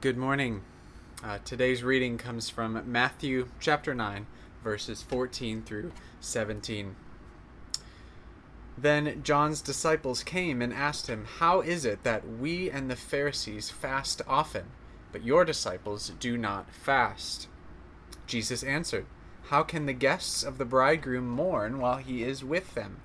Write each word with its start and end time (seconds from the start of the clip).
Good 0.00 0.16
morning. 0.16 0.62
Uh, 1.22 1.38
today's 1.44 1.82
reading 1.82 2.16
comes 2.16 2.48
from 2.48 2.82
Matthew 2.86 3.48
chapter 3.60 3.94
9, 3.94 4.26
verses 4.64 5.02
14 5.02 5.62
through 5.62 5.92
17. 6.20 6.94
Then 8.78 9.20
John's 9.22 9.60
disciples 9.60 10.22
came 10.22 10.62
and 10.62 10.72
asked 10.72 11.08
him, 11.08 11.26
How 11.40 11.60
is 11.60 11.84
it 11.84 12.04
that 12.04 12.26
we 12.26 12.70
and 12.70 12.88
the 12.88 12.96
Pharisees 12.96 13.70
fast 13.70 14.22
often, 14.26 14.66
but 15.10 15.24
your 15.24 15.44
disciples 15.44 16.12
do 16.18 16.38
not 16.38 16.72
fast? 16.72 17.48
Jesus 18.26 18.62
answered, 18.62 19.04
How 19.48 19.62
can 19.62 19.86
the 19.86 19.92
guests 19.92 20.42
of 20.42 20.58
the 20.58 20.64
bridegroom 20.64 21.28
mourn 21.28 21.78
while 21.78 21.98
he 21.98 22.22
is 22.22 22.42
with 22.42 22.74
them? 22.74 23.00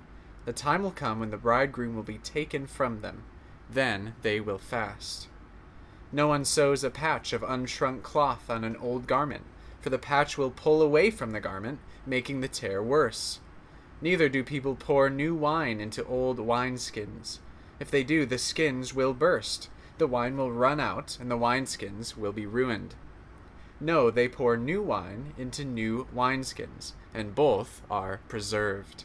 The 0.46 0.52
time 0.54 0.84
will 0.84 0.92
come 0.92 1.20
when 1.20 1.32
the 1.32 1.36
bridegroom 1.36 1.96
will 1.96 2.02
be 2.04 2.18
taken 2.18 2.66
from 2.66 3.02
them. 3.02 3.24
Then 3.68 4.14
they 4.22 4.40
will 4.40 4.58
fast. 4.58 5.28
No 6.10 6.28
one 6.28 6.44
sews 6.44 6.82
a 6.82 6.90
patch 6.90 7.32
of 7.32 7.42
unshrunk 7.42 8.02
cloth 8.02 8.48
on 8.48 8.64
an 8.64 8.76
old 8.76 9.06
garment, 9.06 9.44
for 9.80 9.90
the 9.90 9.98
patch 9.98 10.38
will 10.38 10.50
pull 10.50 10.80
away 10.80 11.10
from 11.10 11.32
the 11.32 11.40
garment, 11.40 11.80
making 12.06 12.40
the 12.40 12.48
tear 12.48 12.82
worse. 12.82 13.40
Neither 14.00 14.28
do 14.28 14.42
people 14.42 14.74
pour 14.74 15.10
new 15.10 15.34
wine 15.34 15.80
into 15.80 16.04
old 16.06 16.38
wineskins. 16.38 17.40
If 17.78 17.90
they 17.90 18.04
do, 18.04 18.24
the 18.24 18.38
skins 18.38 18.94
will 18.94 19.12
burst, 19.12 19.68
the 19.98 20.06
wine 20.06 20.36
will 20.36 20.52
run 20.52 20.80
out, 20.80 21.18
and 21.20 21.30
the 21.30 21.36
wineskins 21.36 22.16
will 22.16 22.32
be 22.32 22.46
ruined. 22.46 22.94
No, 23.80 24.10
they 24.10 24.28
pour 24.28 24.56
new 24.56 24.82
wine 24.82 25.34
into 25.36 25.64
new 25.64 26.06
wineskins, 26.14 26.92
and 27.12 27.34
both 27.34 27.82
are 27.90 28.20
preserved. 28.28 29.04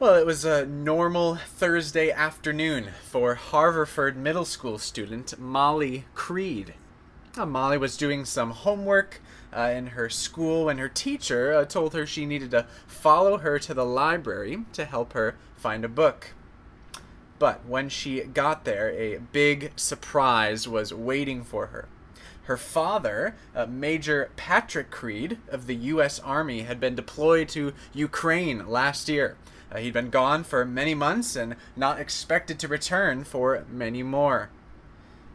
Well, 0.00 0.14
it 0.14 0.24
was 0.24 0.46
a 0.46 0.64
normal 0.64 1.36
Thursday 1.36 2.10
afternoon 2.10 2.88
for 3.02 3.34
Haverford 3.34 4.16
Middle 4.16 4.46
School 4.46 4.78
student 4.78 5.38
Molly 5.38 6.06
Creed. 6.14 6.72
Molly 7.36 7.76
was 7.76 7.98
doing 7.98 8.24
some 8.24 8.52
homework 8.52 9.20
uh, 9.54 9.70
in 9.76 9.88
her 9.88 10.08
school 10.08 10.64
when 10.64 10.78
her 10.78 10.88
teacher 10.88 11.52
uh, 11.52 11.66
told 11.66 11.92
her 11.92 12.06
she 12.06 12.24
needed 12.24 12.50
to 12.52 12.66
follow 12.86 13.36
her 13.36 13.58
to 13.58 13.74
the 13.74 13.84
library 13.84 14.64
to 14.72 14.86
help 14.86 15.12
her 15.12 15.36
find 15.54 15.84
a 15.84 15.88
book. 15.88 16.28
But 17.38 17.66
when 17.66 17.90
she 17.90 18.22
got 18.22 18.64
there, 18.64 18.88
a 18.92 19.18
big 19.18 19.72
surprise 19.76 20.66
was 20.66 20.94
waiting 20.94 21.44
for 21.44 21.66
her. 21.66 21.90
Her 22.44 22.56
father, 22.56 23.36
uh, 23.54 23.66
Major 23.66 24.30
Patrick 24.36 24.90
Creed 24.90 25.36
of 25.50 25.66
the 25.66 25.76
U.S. 25.76 26.18
Army, 26.20 26.62
had 26.62 26.80
been 26.80 26.94
deployed 26.94 27.50
to 27.50 27.74
Ukraine 27.92 28.66
last 28.66 29.10
year 29.10 29.36
uh, 29.72 29.78
he'd 29.78 29.92
been 29.92 30.10
gone 30.10 30.44
for 30.44 30.64
many 30.64 30.94
months 30.94 31.36
and 31.36 31.56
not 31.76 32.00
expected 32.00 32.58
to 32.58 32.68
return 32.68 33.24
for 33.24 33.64
many 33.70 34.02
more. 34.02 34.50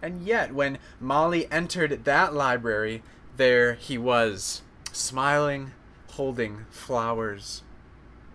And 0.01 0.23
yet, 0.23 0.53
when 0.53 0.77
Molly 0.99 1.49
entered 1.51 2.05
that 2.05 2.33
library, 2.33 3.01
there 3.37 3.73
he 3.73 3.97
was, 3.97 4.61
smiling, 4.91 5.71
holding 6.11 6.65
flowers. 6.69 7.63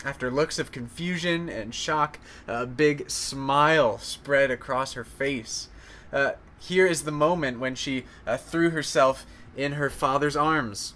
After 0.05 0.31
looks 0.31 0.59
of 0.59 0.73
confusion 0.73 1.49
and 1.49 1.75
shock, 1.75 2.19
a 2.49 2.67
big 2.67 3.11
smile 3.11 3.99
spread 3.99 4.51
across 4.51 4.95
her 4.95 5.05
face. 5.05 5.69
Uh, 6.13 6.33
here 6.59 6.87
is 6.87 7.03
the 7.03 7.13
moment 7.13 7.61
when 7.61 7.75
she 7.75 8.05
uh, 8.27 8.37
threw 8.37 8.71
herself 8.71 9.27
in 9.57 9.73
her 9.73 9.91
father's 9.91 10.37
arms. 10.37 10.95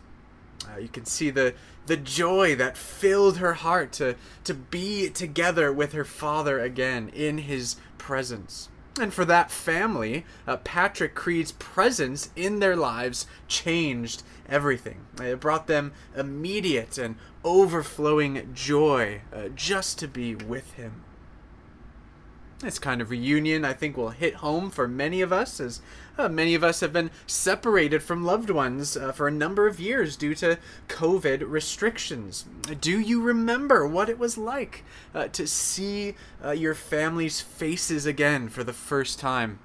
Uh, 0.67 0.79
you 0.79 0.89
can 0.89 1.05
see 1.05 1.31
the 1.31 1.55
the 1.87 1.97
joy 1.97 2.55
that 2.57 2.77
filled 2.77 3.39
her 3.39 3.55
heart 3.55 3.93
to 3.93 4.17
to 4.45 4.55
be 4.55 5.11
together 5.11 5.73
with 5.73 5.93
her 5.93 6.05
father 6.05 6.61
again 6.61 7.11
in 7.11 7.39
his 7.39 7.77
presence. 7.99 8.69
And 9.01 9.13
for 9.13 9.25
that 9.25 9.51
family, 9.51 10.25
uh, 10.47 10.59
Patrick 10.59 11.15
Creed's 11.15 11.53
presence 11.53 12.31
in 12.37 12.61
their 12.61 12.77
lives 12.77 13.27
changed 13.49 14.23
everything. 14.49 15.07
It 15.21 15.41
brought 15.41 15.67
them 15.67 15.93
immediate 16.17 16.97
and 16.97 17.17
overflowing 17.43 18.51
joy 18.55 19.23
uh, 19.33 19.49
just 19.49 19.99
to 19.99 20.09
be 20.09 20.37
with 20.37 20.75
him. 20.75 21.03
This 22.61 22.79
kind 22.79 23.03
of 23.03 23.11
reunion, 23.11 23.65
I 23.65 23.73
think, 23.73 23.97
will 23.97 24.11
hit 24.11 24.37
home 24.37 24.71
for 24.71 24.89
many 24.89 25.21
of 25.21 25.33
us, 25.33 25.61
as 25.61 25.83
uh, 26.17 26.29
many 26.29 26.55
of 26.55 26.63
us 26.63 26.81
have 26.81 26.93
been 26.93 27.11
separated 27.27 28.03
from 28.03 28.25
loved 28.25 28.49
ones 28.49 28.97
uh, 28.97 29.13
for 29.13 29.27
a 29.27 29.33
number 29.33 29.67
of 29.67 29.81
years 29.81 30.17
due 30.17 30.35
to 30.37 30.59
COVID 30.89 31.43
restrictions. 31.47 32.47
Do 32.81 32.99
you 32.99 33.21
remember 33.21 33.87
what 33.87 34.09
it 34.09 34.19
was 34.19 34.39
like 34.39 34.85
uh, 35.15 35.29
to 35.29 35.47
see 35.47 36.15
uh, 36.43 36.53
your 36.53 36.75
family's 36.75 37.41
faces 37.41 38.07
again 38.07 38.49
for 38.49 38.65
the 38.65 38.73
first 38.73 39.19
time 39.19 39.59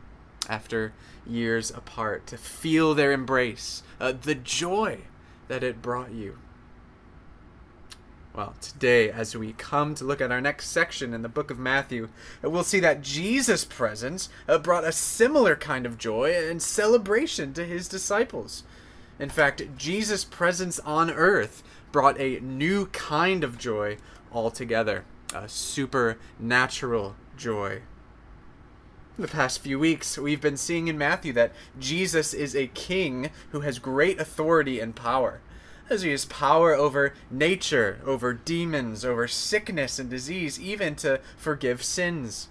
after 0.50 0.92
years 1.28 1.70
apart, 1.70 2.26
to 2.28 2.38
feel 2.38 2.96
their 2.96 3.12
embrace, 3.12 3.84
uh, 4.00 4.12
the 4.20 4.36
joy 4.36 5.02
that 5.48 5.64
it 5.64 5.82
brought 5.82 6.12
you? 6.12 6.40
Well, 8.40 8.56
today, 8.62 9.12
as 9.12 9.36
we 9.36 9.52
come 9.52 9.96
to 9.96 10.06
look 10.06 10.22
at 10.22 10.32
our 10.32 10.40
next 10.40 10.70
section 10.70 11.14
in 11.14 11.24
the 11.24 11.28
book 11.28 11.52
of 11.52 11.60
Matthew, 11.60 12.08
we'll 12.42 12.64
see 12.64 12.80
that 12.80 13.02
Jesus' 13.02 13.66
presence 13.66 14.30
uh, 14.48 14.58
brought 14.60 14.86
a 14.86 14.94
similar 14.94 15.58
kind 15.58 15.86
of 15.86 15.98
joy 15.98 16.34
and 16.34 16.62
celebration 16.62 17.54
to 17.56 17.66
his 17.66 17.90
disciples. 17.90 18.64
In 19.20 19.28
fact, 19.28 19.64
Jesus' 19.78 20.24
presence 20.24 20.80
on 20.86 21.12
earth 21.12 21.64
brought 21.92 22.18
a 22.18 22.40
new 22.40 22.86
kind 22.86 23.44
of 23.44 23.58
joy 23.58 23.98
altogether 24.32 25.04
a 25.36 25.50
supernatural 25.50 27.18
joy. 27.36 27.82
In 29.18 29.22
the 29.22 29.28
past 29.28 29.60
few 29.60 29.78
weeks, 29.78 30.18
we've 30.18 30.40
been 30.40 30.56
seeing 30.56 30.88
in 30.88 30.98
Matthew 30.98 31.34
that 31.34 31.52
Jesus 31.78 32.34
is 32.34 32.56
a 32.56 32.68
king 32.68 33.32
who 33.50 33.60
has 33.60 33.80
great 33.80 34.18
authority 34.18 34.80
and 34.80 34.96
power 34.96 35.42
as 35.90 36.04
he 36.04 36.12
has 36.12 36.26
power 36.26 36.74
over 36.74 37.14
nature, 37.30 38.00
over 38.06 38.34
demons, 38.34 39.04
over 39.04 39.28
sickness 39.28 40.00
and 40.00 40.10
disease, 40.10 40.60
even 40.60 40.96
to 40.98 41.20
forgive 41.38 41.84
sins. 41.84 42.50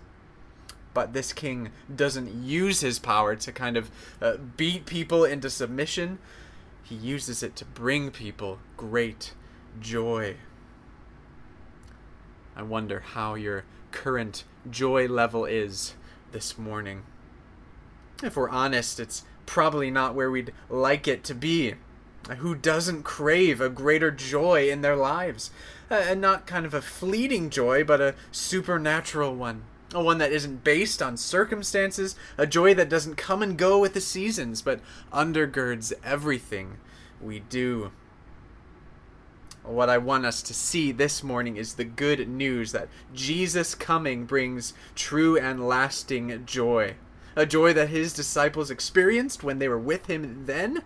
But 0.94 1.12
this 1.12 1.32
king 1.32 1.70
doesn't 1.94 2.42
use 2.42 2.80
his 2.80 2.98
power 2.98 3.36
to 3.36 3.52
kind 3.52 3.76
of 3.76 3.90
uh, 4.20 4.36
beat 4.56 4.86
people 4.86 5.24
into 5.24 5.50
submission. 5.50 6.18
He 6.82 6.94
uses 6.94 7.42
it 7.42 7.54
to 7.56 7.64
bring 7.64 8.10
people 8.10 8.58
great 8.76 9.34
joy. 9.80 10.36
I 12.56 12.62
wonder 12.62 13.00
how 13.00 13.34
your 13.34 13.64
current 13.92 14.44
joy 14.68 15.06
level 15.06 15.44
is 15.44 15.94
this 16.32 16.58
morning. 16.58 17.04
If 18.22 18.36
we're 18.36 18.48
honest, 18.48 18.98
it's 18.98 19.24
probably 19.46 19.90
not 19.90 20.14
where 20.14 20.30
we'd 20.30 20.52
like 20.68 21.06
it 21.06 21.22
to 21.24 21.34
be. 21.34 21.74
Who 22.38 22.54
doesn't 22.54 23.04
crave 23.04 23.60
a 23.60 23.70
greater 23.70 24.10
joy 24.10 24.68
in 24.70 24.82
their 24.82 24.96
lives? 24.96 25.50
And 25.88 26.20
not 26.20 26.46
kind 26.46 26.66
of 26.66 26.74
a 26.74 26.82
fleeting 26.82 27.48
joy, 27.48 27.84
but 27.84 28.00
a 28.00 28.14
supernatural 28.30 29.34
one. 29.34 29.62
A 29.94 30.02
one 30.02 30.18
that 30.18 30.32
isn't 30.32 30.64
based 30.64 31.00
on 31.00 31.16
circumstances, 31.16 32.14
a 32.36 32.46
joy 32.46 32.74
that 32.74 32.90
doesn't 32.90 33.16
come 33.16 33.42
and 33.42 33.56
go 33.56 33.78
with 33.78 33.94
the 33.94 34.00
seasons, 34.02 34.60
but 34.60 34.80
undergirds 35.10 35.94
everything 36.04 36.76
we 37.22 37.40
do. 37.40 37.90
What 39.62 39.88
I 39.88 39.98
want 39.98 40.26
us 40.26 40.42
to 40.42 40.54
see 40.54 40.92
this 40.92 41.22
morning 41.22 41.56
is 41.56 41.74
the 41.74 41.84
good 41.84 42.28
news 42.28 42.72
that 42.72 42.88
Jesus 43.14 43.74
coming 43.74 44.24
brings 44.24 44.74
true 44.94 45.38
and 45.38 45.66
lasting 45.66 46.44
joy. 46.46 46.94
A 47.36 47.46
joy 47.46 47.72
that 47.72 47.88
his 47.88 48.12
disciples 48.12 48.70
experienced 48.70 49.42
when 49.42 49.58
they 49.58 49.68
were 49.68 49.78
with 49.78 50.06
him 50.06 50.46
then, 50.46 50.82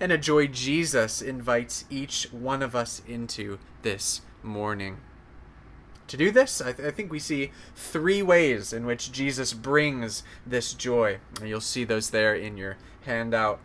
and 0.00 0.12
a 0.12 0.18
joy 0.18 0.46
Jesus 0.46 1.22
invites 1.22 1.84
each 1.90 2.28
one 2.32 2.62
of 2.62 2.74
us 2.74 3.02
into 3.06 3.58
this 3.82 4.22
morning. 4.42 4.98
To 6.08 6.16
do 6.16 6.30
this, 6.30 6.60
I, 6.60 6.72
th- 6.72 6.86
I, 6.86 6.90
think 6.90 7.10
we 7.10 7.18
see 7.18 7.50
three 7.74 8.22
ways 8.22 8.72
in 8.72 8.84
which 8.84 9.10
Jesus 9.10 9.54
brings 9.54 10.22
this 10.46 10.74
joy. 10.74 11.18
And 11.40 11.48
you'll 11.48 11.62
see 11.62 11.84
those 11.84 12.10
there 12.10 12.34
in 12.34 12.58
your 12.58 12.76
handout. 13.02 13.58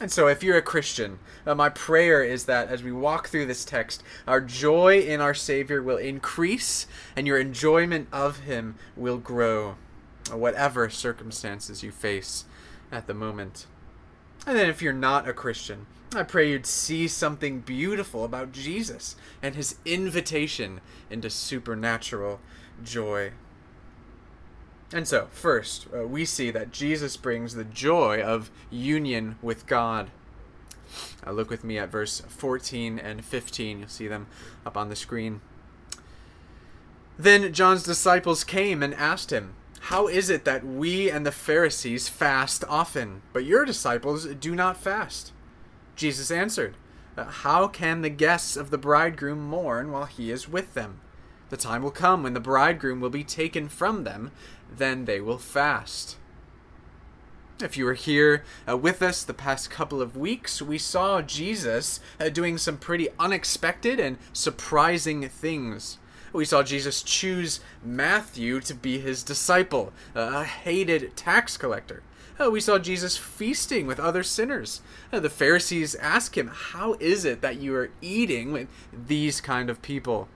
And 0.00 0.12
so, 0.12 0.28
if 0.28 0.42
you're 0.42 0.58
a 0.58 0.62
Christian, 0.62 1.18
uh, 1.46 1.54
my 1.54 1.70
prayer 1.70 2.22
is 2.22 2.44
that 2.44 2.68
as 2.68 2.82
we 2.82 2.92
walk 2.92 3.28
through 3.28 3.46
this 3.46 3.64
text, 3.64 4.02
our 4.26 4.42
joy 4.42 5.00
in 5.00 5.20
our 5.20 5.32
Savior 5.32 5.82
will 5.82 5.96
increase 5.96 6.86
and 7.16 7.26
your 7.26 7.38
enjoyment 7.38 8.08
of 8.12 8.40
Him 8.40 8.76
will 8.94 9.16
grow, 9.16 9.76
whatever 10.30 10.90
circumstances 10.90 11.82
you 11.82 11.90
face 11.90 12.44
at 12.92 13.06
the 13.06 13.14
moment. 13.14 13.66
And 14.46 14.56
then 14.56 14.70
if 14.70 14.80
you're 14.80 14.92
not 14.92 15.28
a 15.28 15.32
Christian, 15.32 15.86
I 16.14 16.22
pray 16.22 16.50
you'd 16.50 16.66
see 16.66 17.08
something 17.08 17.60
beautiful 17.60 18.24
about 18.24 18.52
Jesus 18.52 19.16
and 19.42 19.56
his 19.56 19.76
invitation 19.84 20.80
into 21.10 21.28
supernatural 21.28 22.40
joy. 22.82 23.32
And 24.92 25.06
so, 25.08 25.26
first, 25.32 25.88
uh, 25.94 26.06
we 26.06 26.24
see 26.24 26.52
that 26.52 26.70
Jesus 26.70 27.16
brings 27.16 27.54
the 27.54 27.64
joy 27.64 28.22
of 28.22 28.50
union 28.70 29.36
with 29.42 29.66
God. 29.66 30.10
Uh, 31.26 31.32
look 31.32 31.50
with 31.50 31.64
me 31.64 31.76
at 31.76 31.90
verse 31.90 32.20
14 32.20 32.98
and 33.00 33.24
15. 33.24 33.80
You'll 33.80 33.88
see 33.88 34.06
them 34.06 34.28
up 34.64 34.76
on 34.76 34.88
the 34.88 34.96
screen. 34.96 35.40
Then 37.18 37.52
John's 37.52 37.82
disciples 37.82 38.44
came 38.44 38.82
and 38.82 38.94
asked 38.94 39.32
him, 39.32 39.54
How 39.86 40.08
is 40.08 40.30
it 40.30 40.44
that 40.44 40.66
we 40.66 41.08
and 41.08 41.24
the 41.24 41.30
Pharisees 41.30 42.08
fast 42.08 42.64
often, 42.68 43.22
but 43.32 43.44
your 43.44 43.64
disciples 43.64 44.26
do 44.26 44.52
not 44.56 44.76
fast? 44.76 45.32
Jesus 45.94 46.28
answered, 46.32 46.74
uh, 47.16 47.26
How 47.26 47.68
can 47.68 48.02
the 48.02 48.10
guests 48.10 48.56
of 48.56 48.70
the 48.70 48.78
bridegroom 48.78 49.48
mourn 49.48 49.92
while 49.92 50.06
he 50.06 50.32
is 50.32 50.48
with 50.48 50.74
them? 50.74 50.98
The 51.50 51.56
time 51.56 51.84
will 51.84 51.92
come 51.92 52.24
when 52.24 52.34
the 52.34 52.40
bridegroom 52.40 53.00
will 53.00 53.10
be 53.10 53.22
taken 53.22 53.68
from 53.68 54.02
them, 54.02 54.32
then 54.76 55.04
they 55.04 55.20
will 55.20 55.38
fast. 55.38 56.16
If 57.62 57.76
you 57.76 57.84
were 57.84 57.94
here 57.94 58.42
uh, 58.68 58.76
with 58.76 59.02
us 59.02 59.22
the 59.22 59.34
past 59.34 59.70
couple 59.70 60.02
of 60.02 60.16
weeks, 60.16 60.60
we 60.60 60.78
saw 60.78 61.22
Jesus 61.22 62.00
uh, 62.18 62.28
doing 62.28 62.58
some 62.58 62.76
pretty 62.76 63.10
unexpected 63.20 64.00
and 64.00 64.18
surprising 64.32 65.28
things. 65.28 65.98
We 66.36 66.44
saw 66.44 66.62
Jesus 66.62 67.02
choose 67.02 67.60
Matthew 67.82 68.60
to 68.60 68.74
be 68.74 68.98
his 68.98 69.22
disciple, 69.22 69.94
a 70.14 70.44
hated 70.44 71.16
tax 71.16 71.56
collector. 71.56 72.02
Uh, 72.38 72.50
we 72.50 72.60
saw 72.60 72.78
Jesus 72.78 73.16
feasting 73.16 73.86
with 73.86 73.98
other 73.98 74.22
sinners. 74.22 74.82
Uh, 75.10 75.20
the 75.20 75.30
Pharisees 75.30 75.94
ask 75.94 76.36
him, 76.36 76.48
How 76.48 76.94
is 77.00 77.24
it 77.24 77.40
that 77.40 77.56
you 77.56 77.74
are 77.74 77.88
eating 78.02 78.52
with 78.52 78.68
these 78.92 79.40
kind 79.40 79.70
of 79.70 79.80
people? 79.80 80.28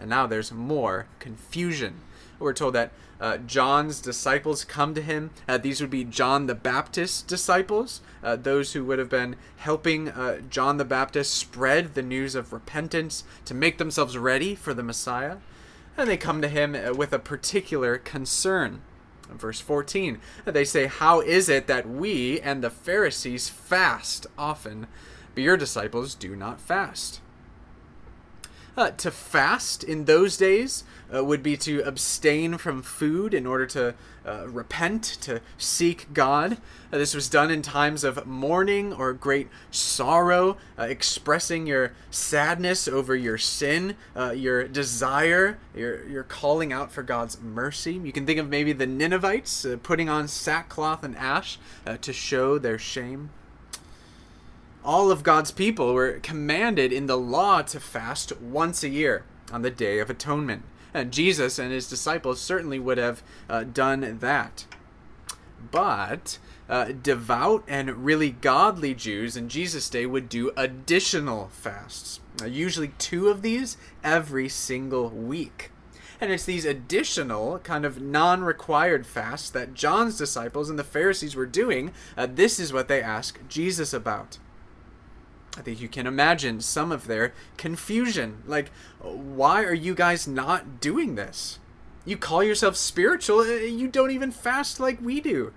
And 0.00 0.10
now 0.10 0.28
there's 0.28 0.52
more 0.52 1.06
confusion. 1.18 2.00
We're 2.38 2.52
told 2.52 2.74
that 2.74 2.92
uh, 3.20 3.38
John's 3.38 4.00
disciples 4.00 4.64
come 4.64 4.94
to 4.94 5.02
him. 5.02 5.30
Uh, 5.48 5.58
these 5.58 5.80
would 5.80 5.90
be 5.90 6.04
John 6.04 6.46
the 6.46 6.54
Baptist's 6.54 7.22
disciples, 7.22 8.00
uh, 8.22 8.36
those 8.36 8.72
who 8.72 8.84
would 8.84 8.98
have 8.98 9.08
been 9.08 9.36
helping 9.56 10.08
uh, 10.08 10.40
John 10.50 10.76
the 10.76 10.84
Baptist 10.84 11.34
spread 11.34 11.94
the 11.94 12.02
news 12.02 12.34
of 12.34 12.52
repentance 12.52 13.24
to 13.44 13.54
make 13.54 13.78
themselves 13.78 14.18
ready 14.18 14.54
for 14.54 14.74
the 14.74 14.82
Messiah. 14.82 15.36
And 15.96 16.10
they 16.10 16.16
come 16.16 16.42
to 16.42 16.48
him 16.48 16.74
uh, 16.74 16.92
with 16.92 17.12
a 17.12 17.18
particular 17.18 17.98
concern. 17.98 18.82
Verse 19.30 19.60
14, 19.60 20.20
they 20.44 20.64
say, 20.64 20.86
How 20.86 21.20
is 21.20 21.48
it 21.48 21.66
that 21.66 21.88
we 21.88 22.40
and 22.40 22.62
the 22.62 22.70
Pharisees 22.70 23.48
fast 23.48 24.26
often, 24.36 24.86
but 25.34 25.44
your 25.44 25.56
disciples 25.56 26.14
do 26.14 26.36
not 26.36 26.60
fast? 26.60 27.20
Uh, 28.76 28.90
to 28.90 29.08
fast 29.08 29.84
in 29.84 30.04
those 30.04 30.36
days 30.36 30.82
uh, 31.14 31.24
would 31.24 31.44
be 31.44 31.56
to 31.56 31.80
abstain 31.82 32.58
from 32.58 32.82
food 32.82 33.32
in 33.32 33.46
order 33.46 33.66
to 33.66 33.94
uh, 34.26 34.48
repent, 34.48 35.04
to 35.20 35.40
seek 35.56 36.12
God. 36.12 36.54
Uh, 36.92 36.98
this 36.98 37.14
was 37.14 37.28
done 37.28 37.52
in 37.52 37.62
times 37.62 38.02
of 38.02 38.26
mourning 38.26 38.92
or 38.92 39.12
great 39.12 39.48
sorrow, 39.70 40.56
uh, 40.76 40.82
expressing 40.82 41.68
your 41.68 41.92
sadness 42.10 42.88
over 42.88 43.14
your 43.14 43.38
sin, 43.38 43.94
uh, 44.16 44.32
your 44.32 44.66
desire, 44.66 45.58
your, 45.72 46.04
your 46.08 46.24
calling 46.24 46.72
out 46.72 46.90
for 46.90 47.04
God's 47.04 47.40
mercy. 47.40 47.92
You 47.92 48.12
can 48.12 48.26
think 48.26 48.40
of 48.40 48.48
maybe 48.48 48.72
the 48.72 48.86
Ninevites 48.86 49.64
putting 49.84 50.08
on 50.08 50.26
sackcloth 50.26 51.04
and 51.04 51.16
ash 51.16 51.58
to 52.00 52.12
show 52.12 52.58
their 52.58 52.78
shame 52.78 53.30
all 54.84 55.10
of 55.10 55.22
God's 55.22 55.50
people 55.50 55.94
were 55.94 56.20
commanded 56.22 56.92
in 56.92 57.06
the 57.06 57.16
law 57.16 57.62
to 57.62 57.80
fast 57.80 58.38
once 58.40 58.84
a 58.84 58.88
year 58.88 59.24
on 59.50 59.62
the 59.62 59.70
Day 59.70 59.98
of 59.98 60.10
Atonement. 60.10 60.62
And 60.92 61.12
Jesus 61.12 61.58
and 61.58 61.72
his 61.72 61.88
disciples 61.88 62.40
certainly 62.40 62.78
would 62.78 62.98
have 62.98 63.22
uh, 63.48 63.64
done 63.64 64.18
that. 64.20 64.66
But 65.70 66.38
uh, 66.68 66.92
devout 67.02 67.64
and 67.66 68.04
really 68.04 68.30
godly 68.30 68.94
Jews 68.94 69.36
in 69.36 69.48
Jesus' 69.48 69.88
day 69.88 70.06
would 70.06 70.28
do 70.28 70.52
additional 70.56 71.48
fasts, 71.48 72.20
uh, 72.42 72.46
usually 72.46 72.92
two 72.98 73.28
of 73.28 73.42
these 73.42 73.76
every 74.04 74.48
single 74.48 75.08
week. 75.08 75.70
And 76.20 76.30
it's 76.30 76.44
these 76.44 76.64
additional, 76.64 77.58
kind 77.58 77.84
of 77.84 78.00
non 78.00 78.44
required 78.44 79.06
fasts 79.06 79.50
that 79.50 79.74
John's 79.74 80.16
disciples 80.16 80.70
and 80.70 80.78
the 80.78 80.84
Pharisees 80.84 81.34
were 81.34 81.46
doing. 81.46 81.92
Uh, 82.16 82.26
this 82.26 82.60
is 82.60 82.72
what 82.72 82.88
they 82.88 83.02
ask 83.02 83.40
Jesus 83.48 83.92
about. 83.92 84.38
I 85.56 85.62
think 85.62 85.80
you 85.80 85.88
can 85.88 86.06
imagine 86.06 86.60
some 86.60 86.90
of 86.90 87.06
their 87.06 87.32
confusion. 87.56 88.42
Like, 88.46 88.70
why 89.00 89.62
are 89.62 89.74
you 89.74 89.94
guys 89.94 90.26
not 90.26 90.80
doing 90.80 91.14
this? 91.14 91.58
You 92.04 92.16
call 92.16 92.42
yourself 92.42 92.76
spiritual, 92.76 93.40
uh, 93.40 93.44
you 93.44 93.88
don't 93.88 94.10
even 94.10 94.30
fast 94.30 94.80
like 94.80 95.00
we 95.00 95.20
do. 95.20 95.52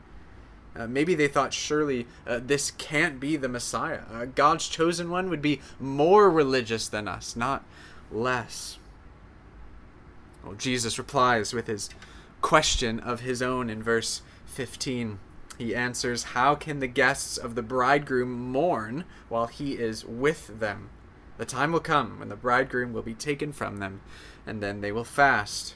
Uh, 0.76 0.88
maybe 0.88 1.16
they 1.16 1.28
thought 1.28 1.54
surely 1.54 2.06
uh, 2.28 2.40
this 2.42 2.72
can't 2.72 3.20
be 3.20 3.36
the 3.36 3.50
Messiah. 3.50 4.02
Uh, 4.12 4.26
God's 4.26 4.68
chosen 4.68 5.10
one 5.10 5.30
would 5.30 5.42
be 5.42 5.62
more 5.80 6.30
religious 6.30 6.88
than 6.88 7.08
us, 7.08 7.36
not 7.36 7.66
less. 8.12 8.78
Well, 10.44 10.54
Jesus 10.54 11.00
replies 11.00 11.54
with 11.54 11.68
his 11.68 11.90
question 12.42 13.00
of 13.00 13.22
his 13.22 13.42
own 13.42 13.70
in 13.70 13.82
verse 13.82 14.22
15. 14.46 15.20
He 15.57 15.74
answers, 15.74 16.24
How 16.24 16.56
can 16.56 16.80
the 16.80 16.88
guests 16.88 17.38
of 17.38 17.56
the 17.56 17.63
bridegroom 17.63 18.31
mourn 18.31 19.06
while 19.27 19.48
he 19.48 19.74
is 19.74 20.06
with 20.06 20.59
them? 20.59 20.89
The 21.38 21.45
time 21.45 21.71
will 21.71 21.80
come 21.80 22.19
when 22.19 22.30
the 22.30 22.36
bridegroom 22.36 22.94
will 22.94 23.01
be 23.01 23.13
taken 23.13 23.51
from 23.51 23.77
them, 23.77 24.01
and 24.45 24.62
then 24.62 24.81
they 24.81 24.92
will 24.92 25.04
fast. 25.04 25.75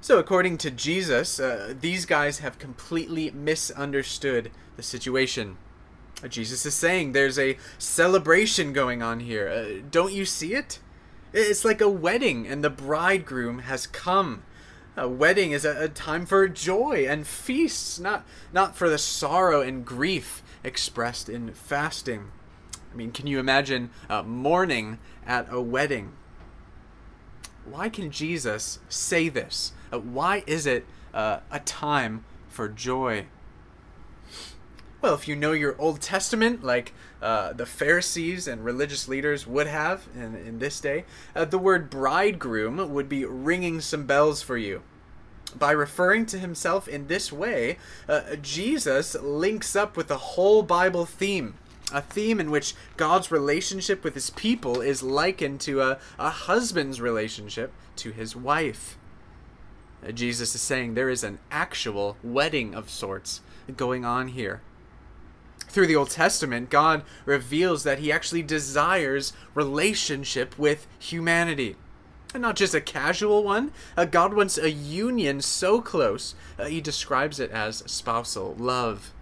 So, 0.00 0.18
according 0.18 0.58
to 0.58 0.70
Jesus, 0.70 1.38
uh, 1.38 1.74
these 1.78 2.06
guys 2.06 2.40
have 2.40 2.58
completely 2.58 3.30
misunderstood 3.30 4.50
the 4.76 4.82
situation. 4.82 5.58
Uh, 6.22 6.28
Jesus 6.28 6.66
is 6.66 6.74
saying 6.74 7.12
there's 7.12 7.38
a 7.38 7.56
celebration 7.78 8.72
going 8.72 9.02
on 9.02 9.20
here. 9.20 9.48
Uh, 9.48 9.82
don't 9.90 10.12
you 10.12 10.24
see 10.24 10.54
it? 10.54 10.80
It's 11.32 11.64
like 11.64 11.80
a 11.80 11.88
wedding, 11.88 12.46
and 12.46 12.64
the 12.64 12.70
bridegroom 12.70 13.60
has 13.60 13.86
come. 13.86 14.42
A 14.96 15.08
wedding 15.08 15.52
is 15.52 15.64
a, 15.64 15.84
a, 15.84 15.88
time 15.88 16.26
for 16.26 16.46
joy 16.48 17.06
and 17.08 17.26
feasts, 17.26 17.98
not 17.98 18.26
not 18.52 18.76
for 18.76 18.90
the 18.90 18.98
sorrow 18.98 19.62
and 19.62 19.86
grief 19.86 20.42
expressed 20.62 21.30
in 21.30 21.54
fasting. 21.54 22.30
I 22.92 22.96
mean, 22.96 23.10
can 23.10 23.26
you 23.26 23.38
imagine 23.38 23.88
uh, 24.10 24.22
mourning 24.22 24.98
at 25.26 25.46
a 25.50 25.62
wedding? 25.62 26.12
Why 27.64 27.88
can 27.88 28.10
Jesus 28.10 28.80
say 28.90 29.30
this? 29.30 29.72
Uh, 29.90 29.98
why 29.98 30.42
is 30.46 30.66
it 30.66 30.84
uh, 31.14 31.40
a 31.50 31.60
time 31.60 32.24
for 32.48 32.68
joy? 32.68 33.26
Well, 35.02 35.14
if 35.14 35.26
you 35.26 35.34
know 35.34 35.50
your 35.50 35.74
Old 35.80 36.00
Testament, 36.00 36.62
like 36.62 36.94
uh, 37.20 37.54
the 37.54 37.66
Pharisees 37.66 38.46
and 38.46 38.64
religious 38.64 39.08
leaders 39.08 39.48
would 39.48 39.66
have 39.66 40.06
in, 40.14 40.36
in 40.36 40.60
this 40.60 40.80
day, 40.80 41.04
uh, 41.34 41.44
the 41.44 41.58
word 41.58 41.90
bridegroom 41.90 42.92
would 42.92 43.08
be 43.08 43.24
ringing 43.24 43.80
some 43.80 44.06
bells 44.06 44.42
for 44.42 44.56
you. 44.56 44.82
By 45.56 45.72
referring 45.72 46.26
to 46.26 46.38
himself 46.38 46.86
in 46.86 47.08
this 47.08 47.32
way, 47.32 47.78
uh, 48.08 48.36
Jesus 48.40 49.16
links 49.16 49.74
up 49.74 49.96
with 49.96 50.06
the 50.06 50.18
whole 50.18 50.62
Bible 50.62 51.04
theme 51.04 51.54
a 51.92 52.00
theme 52.00 52.40
in 52.40 52.50
which 52.50 52.74
God's 52.96 53.30
relationship 53.30 54.02
with 54.02 54.14
his 54.14 54.30
people 54.30 54.80
is 54.80 55.02
likened 55.02 55.60
to 55.62 55.82
a, 55.82 55.98
a 56.18 56.30
husband's 56.30 57.02
relationship 57.02 57.70
to 57.96 58.12
his 58.12 58.34
wife. 58.34 58.96
Uh, 60.02 60.12
Jesus 60.12 60.54
is 60.54 60.62
saying 60.62 60.94
there 60.94 61.10
is 61.10 61.22
an 61.22 61.38
actual 61.50 62.16
wedding 62.22 62.74
of 62.74 62.88
sorts 62.88 63.42
going 63.76 64.06
on 64.06 64.28
here 64.28 64.62
through 65.72 65.86
the 65.86 65.96
Old 65.96 66.10
Testament, 66.10 66.70
God 66.70 67.02
reveals 67.24 67.82
that 67.84 67.98
He 67.98 68.12
actually 68.12 68.42
desires 68.42 69.32
relationship 69.54 70.58
with 70.58 70.86
humanity. 70.98 71.76
And 72.34 72.42
not 72.42 72.56
just 72.56 72.74
a 72.74 72.80
casual 72.80 73.42
one. 73.42 73.72
Uh, 73.96 74.04
God 74.04 74.34
wants 74.34 74.58
a 74.58 74.70
union 74.70 75.40
so 75.40 75.80
close, 75.80 76.34
uh, 76.58 76.66
He 76.66 76.80
describes 76.80 77.40
it 77.40 77.50
as 77.50 77.78
spousal 77.86 78.54
love. 78.58 79.12